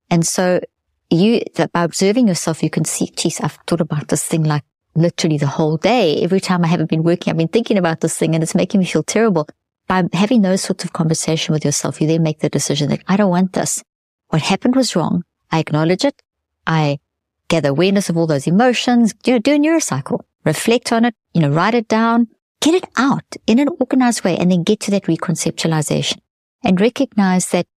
And 0.09 0.25
so 0.25 0.61
you, 1.09 1.41
by 1.73 1.83
observing 1.83 2.27
yourself, 2.27 2.63
you 2.63 2.69
can 2.69 2.85
see, 2.85 3.07
geez, 3.07 3.41
I've 3.41 3.57
thought 3.67 3.81
about 3.81 4.07
this 4.07 4.23
thing 4.23 4.43
like 4.43 4.63
literally 4.95 5.37
the 5.37 5.47
whole 5.47 5.77
day. 5.77 6.21
Every 6.21 6.39
time 6.39 6.63
I 6.63 6.67
haven't 6.67 6.89
been 6.89 7.03
working, 7.03 7.31
I've 7.31 7.37
been 7.37 7.47
thinking 7.49 7.77
about 7.77 7.99
this 7.99 8.17
thing 8.17 8.33
and 8.33 8.43
it's 8.43 8.55
making 8.55 8.79
me 8.79 8.85
feel 8.85 9.03
terrible. 9.03 9.47
By 9.87 10.03
having 10.13 10.41
those 10.41 10.61
sorts 10.61 10.83
of 10.83 10.93
conversation 10.93 11.53
with 11.53 11.65
yourself, 11.65 11.99
you 11.99 12.07
then 12.07 12.23
make 12.23 12.39
the 12.39 12.49
decision 12.49 12.89
that 12.89 13.03
I 13.07 13.17
don't 13.17 13.29
want 13.29 13.53
this. 13.53 13.83
What 14.29 14.41
happened 14.41 14.75
was 14.75 14.95
wrong. 14.95 15.23
I 15.51 15.59
acknowledge 15.59 16.05
it. 16.05 16.21
I 16.67 16.99
gather 17.47 17.69
awareness 17.69 18.09
of 18.09 18.17
all 18.17 18.27
those 18.27 18.47
emotions, 18.47 19.13
you 19.25 19.33
know, 19.33 19.39
do 19.39 19.53
a 19.55 19.59
neurocycle, 19.59 20.21
reflect 20.43 20.91
on 20.91 21.05
it, 21.05 21.15
you 21.33 21.41
know, 21.41 21.49
write 21.49 21.75
it 21.75 21.87
down, 21.87 22.27
get 22.61 22.73
it 22.73 22.85
out 22.97 23.35
in 23.45 23.59
an 23.59 23.69
organized 23.79 24.23
way 24.23 24.37
and 24.37 24.51
then 24.51 24.63
get 24.63 24.79
to 24.81 24.91
that 24.91 25.03
reconceptualization 25.03 26.17
and 26.63 26.81
recognize 26.81 27.49
that 27.49 27.67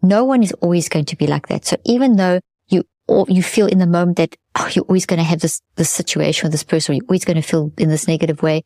no 0.00 0.24
one 0.24 0.42
is 0.42 0.52
always 0.54 0.88
going 0.88 1.04
to 1.04 1.16
be 1.16 1.26
like 1.26 1.48
that. 1.48 1.64
So 1.64 1.76
even 1.84 2.16
though 2.16 2.40
you, 2.68 2.84
or 3.06 3.26
you 3.28 3.42
feel 3.42 3.66
in 3.66 3.78
the 3.78 3.86
moment 3.86 4.16
that 4.16 4.36
oh, 4.54 4.68
you're 4.72 4.84
always 4.84 5.06
going 5.06 5.18
to 5.18 5.24
have 5.24 5.40
this, 5.40 5.60
this 5.76 5.90
situation 5.90 6.46
with 6.46 6.52
this 6.52 6.64
person, 6.64 6.92
or 6.92 6.96
you're 6.96 7.04
always 7.08 7.24
going 7.24 7.36
to 7.36 7.42
feel 7.42 7.72
in 7.76 7.90
this 7.90 8.08
negative 8.08 8.42
way, 8.42 8.64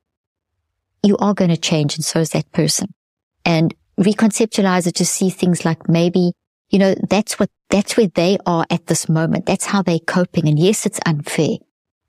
you 1.03 1.17
are 1.17 1.35
going 1.35 1.51
to 1.51 1.57
change 1.57 1.97
and 1.97 2.05
so 2.05 2.21
is 2.21 2.31
that 2.31 2.51
person. 2.53 2.95
And 3.45 3.75
reconceptualize 3.99 4.87
it 4.87 4.95
to 4.97 5.05
see 5.05 5.31
things 5.31 5.65
like 5.65 5.89
maybe, 5.89 6.33
you 6.73 6.79
know, 6.79 6.95
that's 7.09 7.39
what, 7.39 7.51
that's 7.69 7.97
where 7.97 8.09
they 8.09 8.39
are 8.47 8.67
at 8.71 8.87
this 8.87 9.09
moment. 9.09 9.47
That's 9.47 9.67
how 9.67 9.83
they're 9.83 9.99
coping. 10.01 10.49
And 10.49 10.59
yes, 10.59 10.87
it's 10.87 10.99
unfair, 11.07 11.59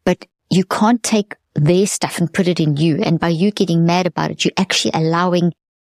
but 0.05 0.25
you 0.49 0.63
can't 0.63 1.03
take 1.03 1.35
their 1.53 1.85
stuff 1.85 2.17
and 2.17 2.33
put 2.33 2.47
it 2.47 2.59
in 2.59 2.77
you. 2.77 3.01
And 3.03 3.19
by 3.19 3.27
you 3.27 3.51
getting 3.51 3.85
mad 3.85 4.07
about 4.07 4.31
it, 4.31 4.43
you're 4.43 4.53
actually 4.57 4.91
allowing, 4.93 5.53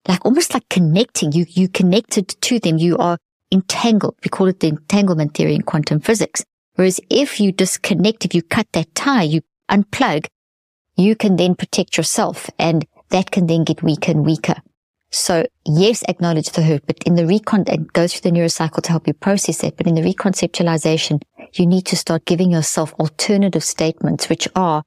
like 0.09 0.25
almost 0.27 0.53
like 0.53 0.69
connecting. 0.69 1.33
You, 1.33 1.47
you 1.49 1.69
connected 1.69 2.29
to 2.29 2.59
them. 2.59 2.77
You 2.79 2.99
are 2.99 3.19
entangled. 3.53 4.17
We 4.25 4.29
call 4.29 4.49
it 4.49 4.61
the 4.61 4.69
entanglement 4.69 5.35
theory 5.35 5.55
in 5.55 5.63
quantum 5.63 6.01
physics. 6.01 6.45
Whereas 6.75 7.01
if 7.09 7.41
you 7.41 7.53
disconnect, 7.53 8.25
if 8.25 8.35
you 8.35 8.43
cut 8.43 8.67
that 8.73 8.95
tie, 8.95 9.23
you 9.23 9.43
unplug, 9.71 10.27
you 10.97 11.15
can 11.15 11.37
then 11.37 11.55
protect 11.55 11.97
yourself 11.97 12.51
and 12.59 12.85
that 13.11 13.31
can 13.31 13.47
then 13.47 13.65
get 13.65 13.83
weaker 13.83 14.11
and 14.11 14.27
weaker. 14.27 14.57
So 15.17 15.47
yes, 15.65 16.05
acknowledge 16.09 16.51
the 16.51 16.63
hurt, 16.63 16.87
but 16.87 17.03
in 17.05 17.15
the 17.15 17.27
recon, 17.27 17.65
and 17.69 17.91
go 17.95 18.07
through 18.07 18.31
the 18.31 18.37
neurocycle 18.37 18.83
to 18.83 18.91
help 18.91 19.07
you 19.07 19.15
process 19.15 19.65
it. 19.65 19.79
But 19.79 19.87
in 19.87 19.95
the 19.95 20.03
reconceptualization, 20.03 21.23
you 21.55 21.67
need 21.67 21.87
to 21.87 21.97
start 21.97 22.27
giving 22.27 22.51
yourself 22.51 22.93
alternative 23.01 23.65
statements, 23.65 24.29
which 24.29 24.47
are, 24.55 24.83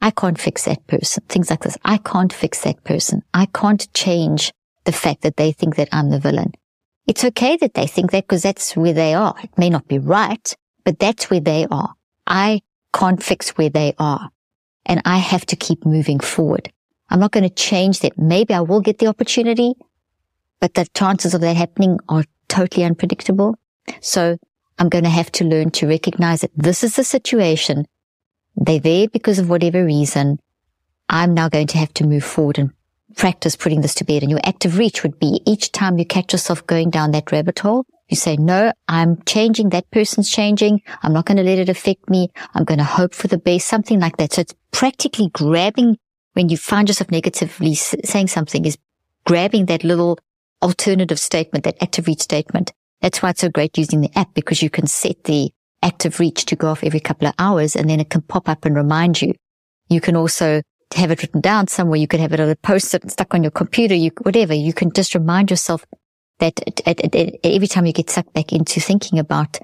I 0.00 0.12
can't 0.12 0.40
fix 0.40 0.66
that 0.66 0.86
person. 0.86 1.24
Things 1.28 1.50
like 1.50 1.62
this. 1.62 1.76
I 1.84 1.96
can't 1.96 2.32
fix 2.32 2.60
that 2.60 2.84
person. 2.84 3.22
I 3.34 3.46
can't 3.46 3.92
change 3.94 4.52
the 4.84 4.92
fact 4.92 5.22
that 5.22 5.36
they 5.38 5.50
think 5.50 5.74
that 5.74 5.88
I'm 5.90 6.10
the 6.10 6.20
villain. 6.20 6.52
It's 7.08 7.24
okay 7.24 7.56
that 7.56 7.74
they 7.74 7.88
think 7.88 8.12
that 8.12 8.28
because 8.28 8.42
that's 8.42 8.76
where 8.76 8.92
they 8.92 9.12
are. 9.12 9.34
It 9.42 9.58
may 9.58 9.70
not 9.70 9.88
be 9.88 9.98
right, 9.98 10.54
but 10.84 11.00
that's 11.00 11.30
where 11.30 11.40
they 11.40 11.66
are. 11.68 11.94
I 12.28 12.62
can't 12.94 13.20
fix 13.20 13.50
where 13.58 13.70
they 13.70 13.94
are 13.98 14.30
and 14.86 15.02
I 15.04 15.18
have 15.18 15.46
to 15.46 15.56
keep 15.56 15.84
moving 15.84 16.20
forward. 16.20 16.72
I'm 17.10 17.20
not 17.20 17.32
going 17.32 17.48
to 17.48 17.54
change 17.54 18.00
that. 18.00 18.18
Maybe 18.18 18.54
I 18.54 18.60
will 18.60 18.80
get 18.80 18.98
the 18.98 19.06
opportunity, 19.06 19.74
but 20.60 20.74
the 20.74 20.86
chances 20.94 21.34
of 21.34 21.40
that 21.42 21.56
happening 21.56 21.98
are 22.08 22.24
totally 22.48 22.84
unpredictable. 22.84 23.56
So 24.00 24.38
I'm 24.78 24.88
going 24.88 25.04
to 25.04 25.10
have 25.10 25.30
to 25.32 25.44
learn 25.44 25.70
to 25.72 25.86
recognize 25.86 26.40
that 26.40 26.50
this 26.56 26.82
is 26.82 26.96
the 26.96 27.04
situation. 27.04 27.86
They're 28.56 28.80
there 28.80 29.08
because 29.08 29.38
of 29.38 29.50
whatever 29.50 29.84
reason. 29.84 30.38
I'm 31.08 31.34
now 31.34 31.48
going 31.48 31.66
to 31.68 31.78
have 31.78 31.92
to 31.94 32.06
move 32.06 32.24
forward 32.24 32.58
and 32.58 32.72
practice 33.16 33.56
putting 33.56 33.82
this 33.82 33.94
to 33.96 34.04
bed. 34.04 34.22
And 34.22 34.30
your 34.30 34.40
active 34.44 34.78
reach 34.78 35.02
would 35.02 35.18
be 35.18 35.40
each 35.46 35.72
time 35.72 35.98
you 35.98 36.06
catch 36.06 36.32
yourself 36.32 36.66
going 36.66 36.90
down 36.90 37.12
that 37.12 37.30
rabbit 37.30 37.58
hole, 37.58 37.86
you 38.08 38.16
say, 38.16 38.36
no, 38.36 38.72
I'm 38.88 39.22
changing. 39.22 39.70
That 39.70 39.90
person's 39.90 40.30
changing. 40.30 40.82
I'm 41.02 41.12
not 41.12 41.26
going 41.26 41.36
to 41.36 41.42
let 41.42 41.58
it 41.58 41.68
affect 41.68 42.10
me. 42.10 42.30
I'm 42.54 42.64
going 42.64 42.78
to 42.78 42.84
hope 42.84 43.14
for 43.14 43.28
the 43.28 43.38
best, 43.38 43.66
something 43.66 43.98
like 44.00 44.16
that. 44.18 44.32
So 44.32 44.42
it's 44.42 44.54
practically 44.72 45.28
grabbing 45.32 45.98
when 46.34 46.48
you 46.48 46.56
find 46.56 46.88
yourself 46.88 47.10
negatively 47.10 47.74
saying 47.74 48.28
something 48.28 48.64
is 48.64 48.78
grabbing 49.24 49.66
that 49.66 49.84
little 49.84 50.18
alternative 50.62 51.18
statement, 51.18 51.64
that 51.64 51.82
active 51.82 52.06
reach 52.06 52.20
statement. 52.20 52.72
That's 53.00 53.22
why 53.22 53.30
it's 53.30 53.40
so 53.40 53.48
great 53.48 53.76
using 53.78 54.00
the 54.00 54.18
app 54.18 54.34
because 54.34 54.62
you 54.62 54.70
can 54.70 54.86
set 54.86 55.24
the 55.24 55.50
active 55.82 56.20
reach 56.20 56.46
to 56.46 56.56
go 56.56 56.68
off 56.68 56.82
every 56.82 57.00
couple 57.00 57.28
of 57.28 57.34
hours 57.38 57.76
and 57.76 57.88
then 57.88 58.00
it 58.00 58.10
can 58.10 58.22
pop 58.22 58.48
up 58.48 58.64
and 58.64 58.74
remind 58.74 59.20
you. 59.20 59.34
You 59.88 60.00
can 60.00 60.16
also 60.16 60.62
have 60.94 61.10
it 61.10 61.22
written 61.22 61.40
down 61.40 61.66
somewhere. 61.68 61.98
You 61.98 62.06
could 62.06 62.20
have 62.20 62.32
it 62.32 62.40
on 62.40 62.48
a 62.48 62.56
post-it 62.56 63.10
stuck 63.10 63.34
on 63.34 63.42
your 63.42 63.50
computer, 63.50 63.94
you, 63.94 64.10
whatever. 64.22 64.54
You 64.54 64.72
can 64.72 64.92
just 64.92 65.14
remind 65.14 65.50
yourself 65.50 65.84
that 66.38 66.60
at, 66.66 67.04
at, 67.04 67.14
at, 67.14 67.36
every 67.44 67.68
time 67.68 67.86
you 67.86 67.92
get 67.92 68.10
sucked 68.10 68.32
back 68.32 68.52
into 68.52 68.80
thinking 68.80 69.18
about 69.18 69.58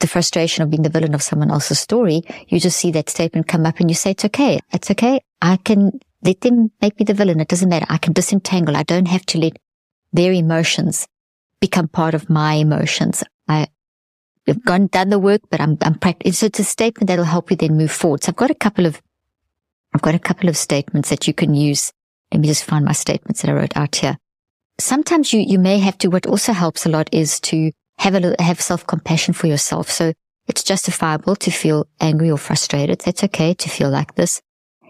the 0.00 0.06
frustration 0.06 0.62
of 0.62 0.70
being 0.70 0.82
the 0.82 0.90
villain 0.90 1.14
of 1.14 1.22
someone 1.22 1.50
else's 1.50 1.78
story, 1.78 2.22
you 2.48 2.60
just 2.60 2.76
see 2.76 2.90
that 2.90 3.08
statement 3.08 3.48
come 3.48 3.64
up 3.64 3.80
and 3.80 3.90
you 3.90 3.94
say, 3.94 4.10
it's 4.10 4.24
okay. 4.24 4.58
It's 4.72 4.90
okay. 4.90 5.20
I 5.40 5.56
can 5.56 6.00
let 6.22 6.40
them 6.40 6.70
make 6.80 6.98
me 6.98 7.04
the 7.04 7.14
villain. 7.14 7.40
It 7.40 7.48
doesn't 7.48 7.68
matter. 7.68 7.86
I 7.88 7.98
can 7.98 8.12
disentangle. 8.12 8.76
I 8.76 8.82
don't 8.82 9.08
have 9.08 9.26
to 9.26 9.38
let 9.38 9.58
their 10.12 10.32
emotions 10.32 11.06
become 11.60 11.88
part 11.88 12.14
of 12.14 12.30
my 12.30 12.54
emotions. 12.54 13.22
I, 13.48 13.68
have 14.46 14.64
gone, 14.64 14.86
done 14.86 15.10
the 15.10 15.18
work, 15.18 15.42
but 15.50 15.60
I'm, 15.60 15.76
I'm 15.82 15.98
practicing. 15.98 16.32
So 16.32 16.46
it's 16.46 16.60
a 16.60 16.64
statement 16.64 17.08
that'll 17.08 17.24
help 17.24 17.50
you 17.50 17.56
then 17.56 17.76
move 17.76 17.90
forward. 17.90 18.22
So 18.22 18.30
I've 18.30 18.36
got 18.36 18.50
a 18.50 18.54
couple 18.54 18.86
of, 18.86 19.02
I've 19.92 20.02
got 20.02 20.14
a 20.14 20.20
couple 20.20 20.48
of 20.48 20.56
statements 20.56 21.10
that 21.10 21.26
you 21.26 21.34
can 21.34 21.54
use. 21.54 21.92
Let 22.32 22.40
me 22.40 22.48
just 22.48 22.64
find 22.64 22.84
my 22.84 22.92
statements 22.92 23.42
that 23.42 23.50
I 23.50 23.54
wrote 23.54 23.76
out 23.76 23.96
here. 23.96 24.18
Sometimes 24.78 25.32
you, 25.32 25.40
you 25.40 25.58
may 25.58 25.78
have 25.78 25.98
to, 25.98 26.08
what 26.08 26.26
also 26.26 26.52
helps 26.52 26.86
a 26.86 26.90
lot 26.90 27.08
is 27.12 27.40
to 27.40 27.72
have 27.98 28.14
a, 28.14 28.40
have 28.42 28.60
self-compassion 28.60 29.34
for 29.34 29.46
yourself. 29.46 29.90
So 29.90 30.12
it's 30.46 30.62
justifiable 30.62 31.34
to 31.36 31.50
feel 31.50 31.88
angry 32.00 32.30
or 32.30 32.38
frustrated. 32.38 33.00
That's 33.00 33.24
okay 33.24 33.54
to 33.54 33.68
feel 33.68 33.90
like 33.90 34.14
this. 34.14 34.40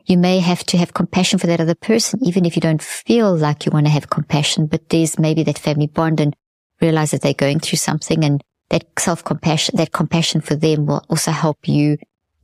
You 0.06 0.16
may 0.16 0.38
have 0.38 0.64
to 0.66 0.78
have 0.78 0.94
compassion 0.94 1.40
for 1.40 1.48
that 1.48 1.60
other 1.60 1.74
person, 1.74 2.24
even 2.24 2.44
if 2.44 2.56
you 2.56 2.60
don't 2.60 2.82
feel 2.82 3.36
like 3.36 3.66
you 3.66 3.72
want 3.72 3.86
to 3.86 3.92
have 3.92 4.08
compassion, 4.08 4.66
but 4.66 4.88
there's 4.88 5.18
maybe 5.18 5.42
that 5.42 5.58
family 5.58 5.88
bond 5.88 6.20
and 6.20 6.34
realize 6.80 7.10
that 7.10 7.22
they're 7.22 7.34
going 7.34 7.58
through 7.58 7.78
something 7.78 8.24
and 8.24 8.42
that 8.70 8.84
self 8.98 9.24
compassion, 9.24 9.76
that 9.76 9.92
compassion 9.92 10.40
for 10.40 10.54
them 10.54 10.86
will 10.86 11.04
also 11.08 11.32
help 11.32 11.68
you 11.68 11.98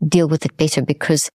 deal 0.06 0.28
with 0.28 0.44
it 0.44 0.56
better 0.56 0.82
because 0.82 1.30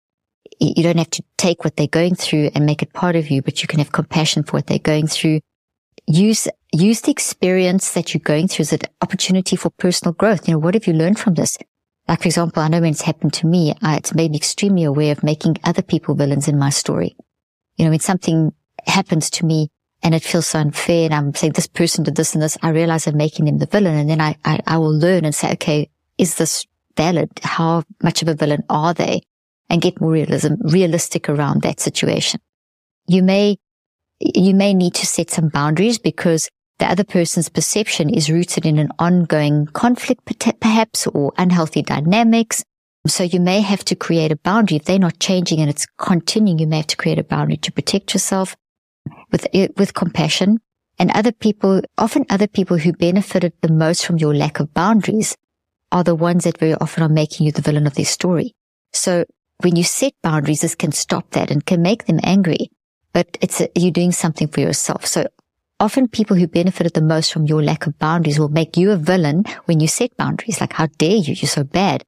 you 0.60 0.82
don't 0.82 0.98
have 0.98 1.10
to 1.12 1.24
take 1.38 1.64
what 1.64 1.76
they're 1.76 1.88
going 1.88 2.16
through 2.16 2.50
and 2.56 2.66
make 2.66 2.82
it 2.82 2.94
part 2.94 3.16
of 3.16 3.30
you, 3.30 3.44
but 3.44 3.62
you 3.62 3.68
can 3.68 3.80
have 3.80 3.92
compassion 3.92 4.44
for 4.44 4.54
what 4.54 4.68
they're 4.68 4.80
going 4.80 5.08
through. 5.08 5.42
Use, 6.08 6.48
use 6.72 7.02
the 7.02 7.12
experience 7.12 7.94
that 7.94 8.14
you're 8.14 8.22
going 8.24 8.48
through 8.48 8.64
as 8.64 8.74
an 8.74 8.82
opportunity 9.02 9.56
for 9.56 9.70
personal 9.70 10.14
growth. 10.14 10.48
You 10.48 10.54
know, 10.54 10.60
what 10.60 10.74
have 10.74 10.88
you 10.88 10.94
learned 10.94 11.20
from 11.20 11.36
this? 11.36 11.58
Like, 12.08 12.22
for 12.22 12.28
example, 12.28 12.62
I 12.62 12.68
know 12.68 12.82
when 12.82 12.92
it's 12.92 13.02
happened 13.02 13.34
to 13.34 13.48
me, 13.48 13.74
I, 13.82 13.98
it's 13.98 14.14
made 14.14 14.32
me 14.32 14.38
extremely 14.38 14.84
aware 14.84 15.12
of 15.12 15.24
making 15.24 15.58
other 15.64 15.82
people 15.82 16.16
villains 16.16 16.48
in 16.48 16.60
my 16.60 16.70
story. 16.70 17.16
You 17.78 17.86
know, 17.86 17.92
when 17.92 18.00
something 18.00 18.54
happens 18.86 19.30
to 19.32 19.46
me, 19.46 19.70
and 20.06 20.14
it 20.14 20.24
feels 20.24 20.48
so 20.48 20.60
unfair. 20.60 21.06
And 21.06 21.14
I'm 21.16 21.34
saying 21.34 21.54
this 21.54 21.68
person 21.68 22.04
did 22.04 22.16
this 22.16 22.36
and 22.36 22.42
this. 22.42 22.60
I 22.62 22.70
realize 22.70 23.08
I'm 23.08 23.18
making 23.18 23.46
them 23.46 23.58
the 23.58 23.66
villain. 23.66 23.96
And 23.96 24.08
then 24.08 24.22
I, 24.22 24.36
I, 24.46 24.60
I 24.68 24.78
will 24.78 24.96
learn 24.96 25.26
and 25.26 25.34
say, 25.34 25.52
okay, 25.54 25.90
is 26.20 26.36
this 26.36 26.68
valid? 26.96 27.32
How 27.42 27.84
much 28.04 28.22
of 28.22 28.28
a 28.28 28.36
villain 28.36 28.64
are 28.70 28.94
they? 28.94 29.24
And 29.68 29.82
get 29.82 30.00
more 30.00 30.12
realism, 30.12 30.54
realistic 30.62 31.28
around 31.28 31.64
that 31.64 31.80
situation. 31.80 32.40
You 33.08 33.24
may, 33.24 33.58
you 34.20 34.54
may 34.54 34.76
need 34.76 34.94
to 34.96 35.08
set 35.08 35.32
some 35.32 35.50
boundaries 35.50 35.98
because 35.98 36.50
the 36.80 36.90
other 36.90 37.04
person's 37.04 37.50
perception 37.50 38.10
is 38.10 38.30
rooted 38.30 38.66
in 38.66 38.78
an 38.78 38.90
ongoing 39.00 39.68
conflict, 39.68 40.22
perhaps, 40.60 41.08
or 41.08 41.34
unhealthy 41.38 41.82
dynamics. 41.82 42.64
So 43.08 43.24
you 43.24 43.40
may 43.40 43.62
have 43.62 43.86
to 43.86 43.96
create 43.96 44.32
a 44.32 44.36
boundary. 44.36 44.78
If 44.78 44.86
they're 44.86 45.00
not 45.00 45.20
changing 45.20 45.60
and 45.60 45.70
it's 45.70 45.86
continuing, 45.98 46.60
you 46.60 46.68
may 46.68 46.78
have 46.78 46.88
to 46.88 46.98
create 46.98 47.20
a 47.20 47.24
boundary 47.24 47.58
to 47.58 47.72
protect 47.72 48.14
yourself 48.14 48.56
with, 49.32 49.48
eh, 49.54 49.68
with 49.78 49.94
compassion 49.94 50.60
and 50.98 51.12
other 51.12 51.32
people, 51.32 51.82
often 51.98 52.26
other 52.30 52.48
people 52.48 52.78
who 52.78 52.94
benefited 52.94 53.54
the 53.62 53.72
most 53.72 54.06
from 54.06 54.18
your 54.18 54.34
lack 54.34 54.60
of 54.60 54.74
boundaries 54.74 55.38
are 55.92 56.04
the 56.04 56.16
ones 56.16 56.46
that 56.46 56.58
very 56.58 56.74
often 56.76 57.04
are 57.04 57.10
making 57.10 57.46
you 57.46 57.52
the 57.52 57.62
villain 57.62 57.88
of 57.88 57.96
their 57.96 58.06
story. 58.06 58.54
So 58.94 59.26
when 59.62 59.76
you 59.76 59.84
set 59.84 60.14
boundaries, 60.24 60.62
this 60.62 60.76
can 60.76 60.92
stop 60.92 61.32
that 61.32 61.52
and 61.52 61.66
can 61.66 61.82
make 61.82 62.06
them 62.06 62.20
angry, 62.24 62.70
but 63.14 63.38
it's 63.42 63.62
a, 63.62 63.70
you're 63.76 63.92
doing 63.92 64.12
something 64.12 64.48
for 64.48 64.62
yourself. 64.62 65.06
So 65.06 65.28
often 65.80 66.08
people 66.08 66.38
who 66.38 66.48
benefited 66.48 66.94
the 66.94 67.02
most 67.02 67.32
from 67.32 67.46
your 67.46 67.64
lack 67.64 67.88
of 67.88 67.98
boundaries 68.00 68.40
will 68.40 68.50
make 68.50 68.78
you 68.78 68.92
a 68.92 68.98
villain 68.98 69.44
when 69.66 69.80
you 69.80 69.88
set 69.88 70.16
boundaries. 70.18 70.62
Like, 70.62 70.74
how 70.74 70.88
dare 70.98 71.18
you? 71.18 71.34
You're 71.34 71.50
so 71.50 71.64
bad. 71.64 72.04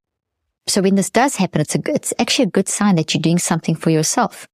So 0.68 0.82
when 0.82 0.96
this 0.96 1.10
does 1.10 1.38
happen, 1.38 1.62
it's 1.62 1.76
a, 1.76 1.80
it's 1.88 2.14
actually 2.20 2.46
a 2.46 2.52
good 2.52 2.68
sign 2.68 2.96
that 2.96 3.14
you're 3.14 3.22
doing 3.22 3.40
something 3.40 3.76
for 3.76 3.90
yourself. 3.90 4.48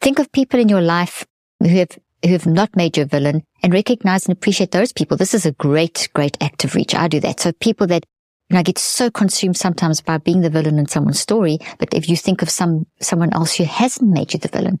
Think 0.00 0.18
of 0.18 0.30
people 0.32 0.60
in 0.60 0.68
your 0.68 0.82
life 0.82 1.26
who 1.60 1.68
have 1.68 1.98
who 2.24 2.32
have 2.32 2.46
not 2.46 2.74
made 2.74 2.96
you 2.96 3.02
a 3.02 3.06
villain 3.06 3.42
and 3.62 3.72
recognize 3.72 4.26
and 4.26 4.36
appreciate 4.36 4.70
those 4.70 4.92
people. 4.92 5.16
This 5.16 5.34
is 5.34 5.44
a 5.44 5.52
great, 5.52 6.08
great 6.14 6.38
active 6.40 6.74
reach. 6.74 6.94
I 6.94 7.08
do 7.08 7.20
that. 7.20 7.40
So 7.40 7.52
people 7.52 7.86
that, 7.88 8.06
you 8.48 8.54
know, 8.54 8.60
I 8.60 8.62
get 8.62 8.78
so 8.78 9.10
consumed 9.10 9.58
sometimes 9.58 10.00
by 10.00 10.18
being 10.18 10.40
the 10.40 10.48
villain 10.48 10.78
in 10.78 10.86
someone's 10.86 11.20
story. 11.20 11.58
But 11.78 11.92
if 11.92 12.08
you 12.08 12.16
think 12.16 12.40
of 12.40 12.48
some, 12.48 12.86
someone 13.00 13.34
else 13.34 13.54
who 13.56 13.64
hasn't 13.64 14.10
made 14.10 14.32
you 14.32 14.38
the 14.38 14.48
villain, 14.48 14.80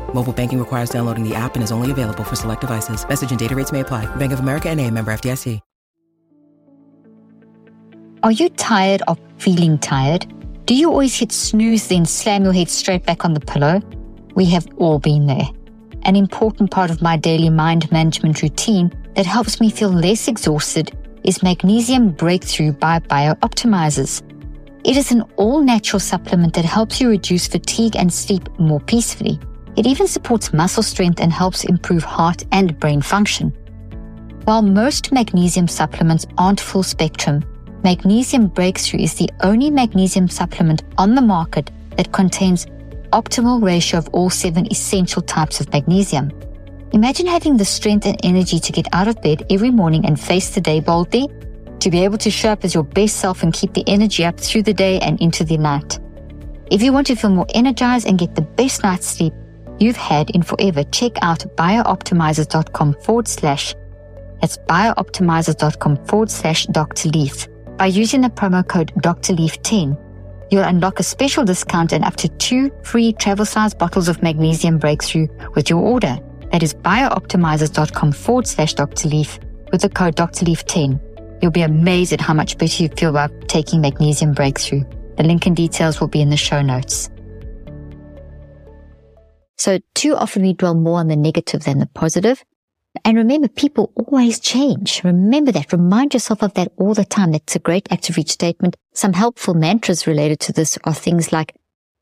Mobile 0.13 0.33
banking 0.33 0.59
requires 0.59 0.91
downloading 0.91 1.27
the 1.27 1.33
app 1.33 1.55
and 1.55 1.63
is 1.63 1.71
only 1.71 1.89
available 1.89 2.23
for 2.23 2.35
select 2.35 2.61
devices. 2.61 3.07
Message 3.07 3.31
and 3.31 3.39
data 3.39 3.55
rates 3.55 3.71
may 3.71 3.79
apply. 3.79 4.05
Bank 4.17 4.31
of 4.31 4.39
America 4.39 4.69
and 4.69 4.79
a 4.79 4.91
member 4.91 5.11
FDIC. 5.11 5.59
Are 8.23 8.31
you 8.31 8.49
tired 8.49 9.01
of 9.07 9.19
feeling 9.39 9.79
tired? 9.79 10.31
Do 10.67 10.75
you 10.75 10.91
always 10.91 11.17
hit 11.17 11.31
snooze 11.31 11.87
then 11.87 12.05
slam 12.05 12.43
your 12.43 12.53
head 12.53 12.69
straight 12.69 13.03
back 13.03 13.25
on 13.25 13.33
the 13.33 13.39
pillow? 13.39 13.81
We 14.35 14.45
have 14.45 14.67
all 14.77 14.99
been 14.99 15.25
there. 15.25 15.47
An 16.03 16.15
important 16.15 16.69
part 16.69 16.91
of 16.91 17.01
my 17.01 17.17
daily 17.17 17.49
mind 17.49 17.91
management 17.91 18.43
routine 18.43 18.91
that 19.15 19.25
helps 19.25 19.59
me 19.59 19.71
feel 19.71 19.89
less 19.89 20.27
exhausted 20.27 20.95
is 21.23 21.41
Magnesium 21.41 22.11
Breakthrough 22.11 22.73
by 22.73 22.99
BiOptimizers. 22.99 24.21
It 24.83 24.97
is 24.97 25.11
an 25.11 25.23
all 25.37 25.61
natural 25.61 25.99
supplement 25.99 26.53
that 26.53 26.65
helps 26.65 27.01
you 27.01 27.09
reduce 27.09 27.47
fatigue 27.47 27.95
and 27.95 28.13
sleep 28.13 28.47
more 28.59 28.79
peacefully. 28.81 29.39
It 29.77 29.85
even 29.85 30.07
supports 30.07 30.53
muscle 30.53 30.83
strength 30.83 31.21
and 31.21 31.31
helps 31.31 31.63
improve 31.63 32.03
heart 32.03 32.43
and 32.51 32.79
brain 32.79 33.01
function. 33.01 33.49
While 34.43 34.61
most 34.61 35.11
magnesium 35.11 35.67
supplements 35.67 36.25
aren't 36.37 36.59
full 36.59 36.83
spectrum, 36.83 37.43
Magnesium 37.83 38.47
Breakthrough 38.47 38.99
is 38.99 39.15
the 39.15 39.29
only 39.41 39.71
magnesium 39.71 40.27
supplement 40.27 40.83
on 40.99 41.15
the 41.15 41.21
market 41.21 41.71
that 41.97 42.11
contains 42.11 42.67
optimal 43.11 43.63
ratio 43.63 43.97
of 43.97 44.07
all 44.09 44.29
seven 44.29 44.67
essential 44.69 45.21
types 45.21 45.59
of 45.59 45.71
magnesium. 45.73 46.31
Imagine 46.91 47.25
having 47.25 47.57
the 47.57 47.65
strength 47.65 48.05
and 48.05 48.19
energy 48.23 48.59
to 48.59 48.71
get 48.71 48.87
out 48.93 49.07
of 49.07 49.21
bed 49.21 49.45
every 49.49 49.71
morning 49.71 50.05
and 50.05 50.19
face 50.19 50.53
the 50.53 50.61
day 50.61 50.79
boldly, 50.79 51.27
to 51.79 51.89
be 51.89 52.03
able 52.03 52.19
to 52.19 52.29
show 52.29 52.49
up 52.49 52.63
as 52.63 52.75
your 52.75 52.83
best 52.83 53.17
self 53.17 53.41
and 53.41 53.53
keep 53.53 53.73
the 53.73 53.83
energy 53.87 54.23
up 54.23 54.39
through 54.39 54.61
the 54.61 54.73
day 54.73 54.99
and 54.99 55.19
into 55.19 55.43
the 55.43 55.57
night. 55.57 55.99
If 56.69 56.83
you 56.83 56.93
want 56.93 57.07
to 57.07 57.15
feel 57.15 57.31
more 57.31 57.47
energized 57.55 58.07
and 58.07 58.19
get 58.19 58.35
the 58.35 58.43
best 58.43 58.83
night's 58.83 59.07
sleep 59.07 59.33
you've 59.81 59.97
had 59.97 60.29
in 60.29 60.43
forever, 60.43 60.83
check 60.85 61.13
out 61.21 61.39
bioptimizers.com 61.57 62.95
forward 63.01 63.27
slash 63.27 63.75
that's 64.41 64.57
bioptimizers.com 64.57 66.05
forward 66.07 66.31
slash 66.31 66.65
Dr. 66.65 67.09
Leaf. 67.09 67.47
By 67.77 67.85
using 67.85 68.21
the 68.21 68.29
promo 68.29 68.67
code 68.67 68.91
Dr. 68.99 69.33
Leaf 69.33 69.61
10, 69.61 69.97
you'll 70.49 70.63
unlock 70.63 70.99
a 70.99 71.03
special 71.03 71.45
discount 71.45 71.93
and 71.93 72.03
up 72.03 72.15
to 72.17 72.27
two 72.27 72.71
free 72.83 73.13
travel 73.13 73.45
size 73.45 73.73
bottles 73.73 74.07
of 74.09 74.21
magnesium 74.21 74.77
breakthrough 74.79 75.27
with 75.55 75.69
your 75.69 75.79
order. 75.79 76.17
That 76.51 76.63
is 76.63 76.73
bioptimizers.com 76.73 78.11
forward 78.11 78.47
slash 78.47 78.73
Dr. 78.73 79.07
Leaf 79.07 79.39
with 79.71 79.81
the 79.81 79.89
code 79.89 80.15
Dr. 80.15 80.45
Leaf 80.45 80.65
10. 80.65 80.99
You'll 81.41 81.51
be 81.51 81.61
amazed 81.61 82.11
at 82.11 82.21
how 82.21 82.33
much 82.33 82.57
better 82.57 82.83
you 82.83 82.89
feel 82.89 83.11
about 83.11 83.47
taking 83.47 83.81
magnesium 83.81 84.33
breakthrough. 84.33 84.83
The 85.17 85.23
link 85.23 85.45
and 85.45 85.55
details 85.55 85.99
will 85.99 86.07
be 86.07 86.21
in 86.21 86.29
the 86.29 86.37
show 86.37 86.61
notes. 86.61 87.09
So 89.61 89.77
too 89.93 90.15
often 90.15 90.41
we 90.41 90.53
dwell 90.53 90.73
more 90.73 90.97
on 90.97 91.07
the 91.07 91.15
negative 91.15 91.65
than 91.65 91.77
the 91.77 91.85
positive. 91.85 92.43
And 93.05 93.15
remember, 93.15 93.47
people 93.47 93.93
always 93.93 94.39
change. 94.39 95.03
Remember 95.03 95.51
that. 95.51 95.71
Remind 95.71 96.15
yourself 96.15 96.41
of 96.41 96.55
that 96.55 96.71
all 96.77 96.95
the 96.95 97.05
time. 97.05 97.31
That's 97.31 97.55
a 97.55 97.59
great 97.59 97.87
active 97.91 98.17
reach 98.17 98.31
statement. 98.31 98.75
Some 98.93 99.13
helpful 99.13 99.53
mantras 99.53 100.07
related 100.07 100.39
to 100.39 100.51
this 100.51 100.79
are 100.85 100.95
things 100.95 101.31
like, 101.31 101.55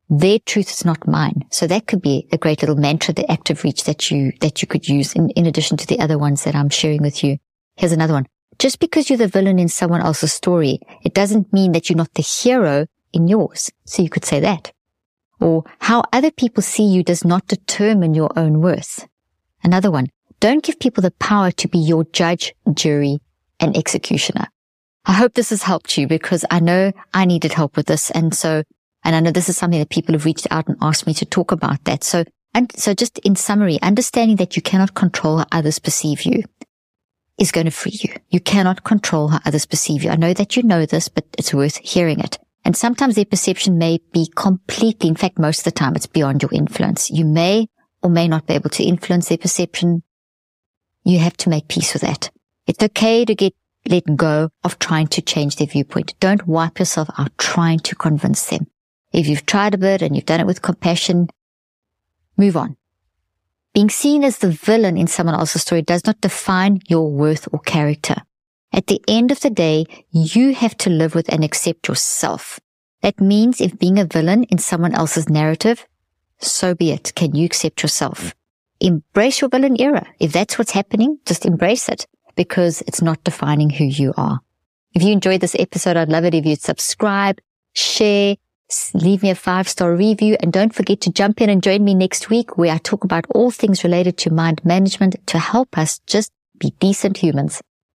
their 0.08 0.38
truth 0.38 0.70
is 0.70 0.86
not 0.86 1.06
mine. 1.06 1.44
So 1.50 1.66
that 1.66 1.86
could 1.86 2.00
be 2.00 2.26
a 2.32 2.38
great 2.38 2.62
little 2.62 2.76
mantra, 2.76 3.12
the 3.12 3.30
active 3.30 3.62
reach 3.62 3.84
that 3.84 4.10
you, 4.10 4.32
that 4.40 4.62
you 4.62 4.66
could 4.66 4.88
use 4.88 5.12
in, 5.12 5.28
in 5.36 5.44
addition 5.44 5.76
to 5.76 5.86
the 5.86 6.00
other 6.00 6.16
ones 6.16 6.44
that 6.44 6.54
I'm 6.54 6.70
sharing 6.70 7.02
with 7.02 7.22
you. 7.22 7.36
Here's 7.76 7.92
another 7.92 8.14
one. 8.14 8.26
Just 8.58 8.80
because 8.80 9.10
you're 9.10 9.18
the 9.18 9.28
villain 9.28 9.58
in 9.58 9.68
someone 9.68 10.00
else's 10.00 10.32
story, 10.32 10.80
it 11.04 11.12
doesn't 11.12 11.52
mean 11.52 11.72
that 11.72 11.90
you're 11.90 11.98
not 11.98 12.14
the 12.14 12.22
hero 12.22 12.86
in 13.12 13.28
yours. 13.28 13.70
So 13.84 14.02
you 14.02 14.08
could 14.08 14.24
say 14.24 14.40
that 14.40 14.72
or 15.40 15.64
how 15.80 16.04
other 16.12 16.30
people 16.30 16.62
see 16.62 16.84
you 16.84 17.02
does 17.02 17.24
not 17.24 17.46
determine 17.46 18.14
your 18.14 18.30
own 18.38 18.60
worth. 18.60 19.06
Another 19.62 19.90
one, 19.90 20.08
don't 20.38 20.62
give 20.62 20.78
people 20.78 21.02
the 21.02 21.10
power 21.12 21.50
to 21.52 21.68
be 21.68 21.78
your 21.78 22.04
judge, 22.04 22.54
jury, 22.72 23.18
and 23.58 23.76
executioner. 23.76 24.46
I 25.04 25.12
hope 25.12 25.34
this 25.34 25.50
has 25.50 25.62
helped 25.62 25.96
you 25.96 26.06
because 26.06 26.44
I 26.50 26.60
know 26.60 26.92
I 27.14 27.24
needed 27.24 27.52
help 27.52 27.76
with 27.76 27.86
this. 27.86 28.10
And 28.10 28.34
so, 28.34 28.62
and 29.04 29.16
I 29.16 29.20
know 29.20 29.30
this 29.30 29.48
is 29.48 29.56
something 29.56 29.78
that 29.78 29.90
people 29.90 30.14
have 30.14 30.24
reached 30.24 30.46
out 30.50 30.68
and 30.68 30.76
asked 30.80 31.06
me 31.06 31.14
to 31.14 31.24
talk 31.24 31.52
about 31.52 31.84
that. 31.84 32.04
So, 32.04 32.24
and 32.54 32.70
so 32.78 32.94
just 32.94 33.18
in 33.20 33.36
summary, 33.36 33.80
understanding 33.82 34.36
that 34.36 34.56
you 34.56 34.62
cannot 34.62 34.94
control 34.94 35.38
how 35.38 35.46
others 35.52 35.78
perceive 35.78 36.22
you 36.22 36.42
is 37.38 37.52
going 37.52 37.64
to 37.64 37.70
free 37.70 37.98
you. 38.00 38.14
You 38.28 38.40
cannot 38.40 38.84
control 38.84 39.28
how 39.28 39.40
others 39.46 39.66
perceive 39.66 40.04
you. 40.04 40.10
I 40.10 40.16
know 40.16 40.34
that 40.34 40.56
you 40.56 40.62
know 40.62 40.84
this, 40.84 41.08
but 41.08 41.24
it's 41.38 41.54
worth 41.54 41.76
hearing 41.78 42.20
it. 42.20 42.38
And 42.64 42.76
sometimes 42.76 43.14
their 43.14 43.24
perception 43.24 43.78
may 43.78 44.00
be 44.12 44.30
completely, 44.34 45.08
in 45.08 45.16
fact, 45.16 45.38
most 45.38 45.60
of 45.60 45.64
the 45.64 45.70
time 45.72 45.96
it's 45.96 46.06
beyond 46.06 46.42
your 46.42 46.52
influence. 46.52 47.10
You 47.10 47.24
may 47.24 47.68
or 48.02 48.10
may 48.10 48.28
not 48.28 48.46
be 48.46 48.54
able 48.54 48.70
to 48.70 48.84
influence 48.84 49.28
their 49.28 49.38
perception. 49.38 50.02
You 51.04 51.18
have 51.18 51.36
to 51.38 51.48
make 51.48 51.68
peace 51.68 51.92
with 51.92 52.02
that. 52.02 52.30
It's 52.66 52.82
okay 52.82 53.24
to 53.24 53.34
get 53.34 53.54
let 53.88 54.16
go 54.16 54.50
of 54.62 54.78
trying 54.78 55.06
to 55.08 55.22
change 55.22 55.56
their 55.56 55.66
viewpoint. 55.66 56.14
Don't 56.20 56.46
wipe 56.46 56.78
yourself 56.78 57.08
out 57.18 57.36
trying 57.38 57.78
to 57.80 57.94
convince 57.94 58.46
them. 58.46 58.66
If 59.12 59.26
you've 59.26 59.46
tried 59.46 59.74
a 59.74 59.78
bit 59.78 60.02
and 60.02 60.14
you've 60.14 60.26
done 60.26 60.40
it 60.40 60.46
with 60.46 60.62
compassion, 60.62 61.28
move 62.36 62.56
on. 62.56 62.76
Being 63.72 63.90
seen 63.90 64.24
as 64.24 64.38
the 64.38 64.50
villain 64.50 64.96
in 64.96 65.06
someone 65.06 65.34
else's 65.34 65.62
story 65.62 65.82
does 65.82 66.04
not 66.04 66.20
define 66.20 66.80
your 66.88 67.10
worth 67.10 67.48
or 67.52 67.60
character. 67.60 68.16
At 68.72 68.86
the 68.86 69.02
end 69.08 69.32
of 69.32 69.40
the 69.40 69.50
day, 69.50 69.86
you 70.10 70.54
have 70.54 70.76
to 70.78 70.90
live 70.90 71.14
with 71.14 71.32
and 71.32 71.42
accept 71.42 71.88
yourself. 71.88 72.60
That 73.02 73.20
means 73.20 73.60
if 73.60 73.78
being 73.78 73.98
a 73.98 74.04
villain 74.04 74.44
in 74.44 74.58
someone 74.58 74.94
else's 74.94 75.28
narrative, 75.28 75.86
so 76.38 76.74
be 76.74 76.92
it. 76.92 77.12
Can 77.16 77.34
you 77.34 77.44
accept 77.46 77.82
yourself? 77.82 78.34
Embrace 78.80 79.40
your 79.40 79.50
villain 79.50 79.80
era. 79.80 80.06
If 80.18 80.32
that's 80.32 80.56
what's 80.58 80.70
happening, 80.70 81.18
just 81.26 81.44
embrace 81.44 81.88
it 81.88 82.06
because 82.36 82.82
it's 82.82 83.02
not 83.02 83.24
defining 83.24 83.70
who 83.70 83.84
you 83.84 84.14
are. 84.16 84.40
If 84.94 85.02
you 85.02 85.12
enjoyed 85.12 85.40
this 85.40 85.56
episode, 85.58 85.96
I'd 85.96 86.08
love 86.08 86.24
it 86.24 86.34
if 86.34 86.46
you'd 86.46 86.62
subscribe, 86.62 87.38
share, 87.74 88.36
leave 88.94 89.22
me 89.22 89.30
a 89.30 89.34
five 89.34 89.68
star 89.68 89.94
review, 89.94 90.36
and 90.40 90.52
don't 90.52 90.74
forget 90.74 91.00
to 91.02 91.12
jump 91.12 91.40
in 91.40 91.50
and 91.50 91.62
join 91.62 91.84
me 91.84 91.94
next 91.94 92.30
week 92.30 92.56
where 92.56 92.72
I 92.72 92.78
talk 92.78 93.04
about 93.04 93.26
all 93.34 93.50
things 93.50 93.84
related 93.84 94.16
to 94.18 94.32
mind 94.32 94.64
management 94.64 95.16
to 95.26 95.38
help 95.38 95.76
us 95.76 95.98
just 96.06 96.32
be 96.58 96.72
decent 96.80 97.18
humans. 97.18 97.60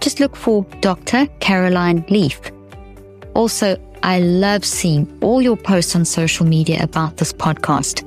just 0.00 0.20
look 0.20 0.36
for 0.36 0.64
Dr. 0.80 1.26
Caroline 1.40 2.04
Leaf. 2.08 2.40
Also, 3.34 3.76
I 4.02 4.20
love 4.20 4.64
seeing 4.64 5.06
all 5.20 5.42
your 5.42 5.56
posts 5.56 5.96
on 5.96 6.04
social 6.04 6.46
media 6.46 6.82
about 6.82 7.16
this 7.16 7.32
podcast. 7.32 8.04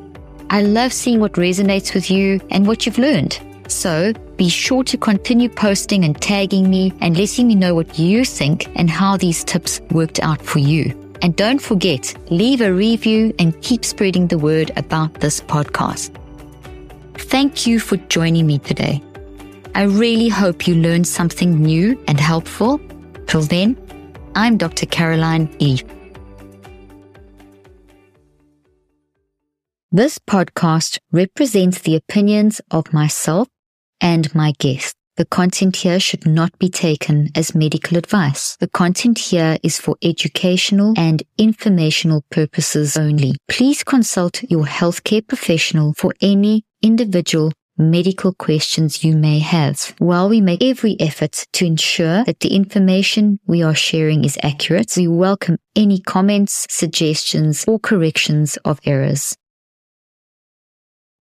I 0.50 0.62
love 0.62 0.94
seeing 0.94 1.20
what 1.20 1.34
resonates 1.34 1.94
with 1.94 2.10
you 2.10 2.40
and 2.50 2.66
what 2.66 2.86
you've 2.86 2.98
learned. 2.98 3.40
So 3.68 4.14
be 4.36 4.50
sure 4.50 4.84
to 4.86 4.98
continue 4.98 5.50
posting 5.50 6.04
and 6.04 6.20
tagging 6.20 6.70
me 6.70 6.94
and 7.02 7.18
letting 7.18 7.48
me 7.48 7.56
know 7.56 7.76
what 7.76 8.00
you 8.00 8.26
think 8.26 8.68
and 8.76 8.90
how 8.90 9.18
these 9.18 9.44
tips 9.44 9.82
worked 9.92 10.20
out 10.22 10.42
for 10.42 10.60
you. 10.60 10.96
And 11.22 11.36
don't 11.36 11.62
forget, 11.62 12.16
leave 12.32 12.62
a 12.62 12.74
review 12.74 13.34
and 13.38 13.62
keep 13.62 13.84
spreading 13.84 14.28
the 14.28 14.38
word 14.38 14.72
about 14.78 15.16
this 15.16 15.42
podcast. 15.42 16.16
Thank 17.16 17.68
you 17.68 17.80
for 17.80 17.98
joining 17.98 18.48
me 18.48 18.58
today. 18.58 19.04
I 19.80 19.84
really 19.84 20.28
hope 20.28 20.68
you 20.68 20.76
learned 20.76 21.08
something 21.08 21.62
new 21.62 21.98
and 22.06 22.20
helpful. 22.20 22.82
Till 23.28 23.44
then, 23.44 23.78
I'm 24.36 24.58
Dr. 24.58 24.86
Caroline 24.86 25.50
E. 25.60 25.82
This 29.90 30.20
podcast 30.20 31.00
represents 31.14 31.80
the 31.80 31.96
opinions 31.96 32.60
of 32.72 32.92
myself 32.92 33.48
and 34.02 34.36
my 34.36 34.52
guest. 34.60 34.98
The 35.16 35.24
content 35.24 35.78
here 35.78 36.02
should 36.02 36.26
not 36.28 36.60
be 36.60 36.68
taken 36.68 37.30
as 37.34 37.56
medical 37.56 37.98
advice. 37.98 38.58
The 38.58 38.68
content 38.68 39.18
here 39.18 39.58
is 39.64 39.80
for 39.80 39.96
educational 40.02 40.94
and 40.98 41.24
informational 41.38 42.26
purposes 42.32 42.98
only. 42.98 43.38
Please 43.48 43.86
consult 43.86 44.44
your 44.44 44.66
healthcare 44.66 45.26
professional 45.26 45.94
for 45.94 46.14
any 46.20 46.66
individual 46.82 47.54
medical 47.80 48.34
questions 48.34 49.04
you 49.04 49.16
may 49.16 49.40
have. 49.40 49.96
While 49.98 50.30
we 50.30 50.42
make 50.42 50.62
every 50.62 50.98
effort 51.00 51.46
to 51.54 51.66
ensure 51.66 52.24
that 52.26 52.42
the 52.42 52.54
information 52.54 53.40
we 53.48 53.64
are 53.64 53.74
sharing 53.74 54.26
is 54.26 54.38
accurate, 54.44 54.94
we 54.98 55.08
welcome 55.08 55.58
any 55.76 56.00
comments, 56.02 56.68
suggestions, 56.70 57.66
or 57.68 57.80
corrections 57.80 58.58
of 58.66 58.80
errors. 58.86 59.36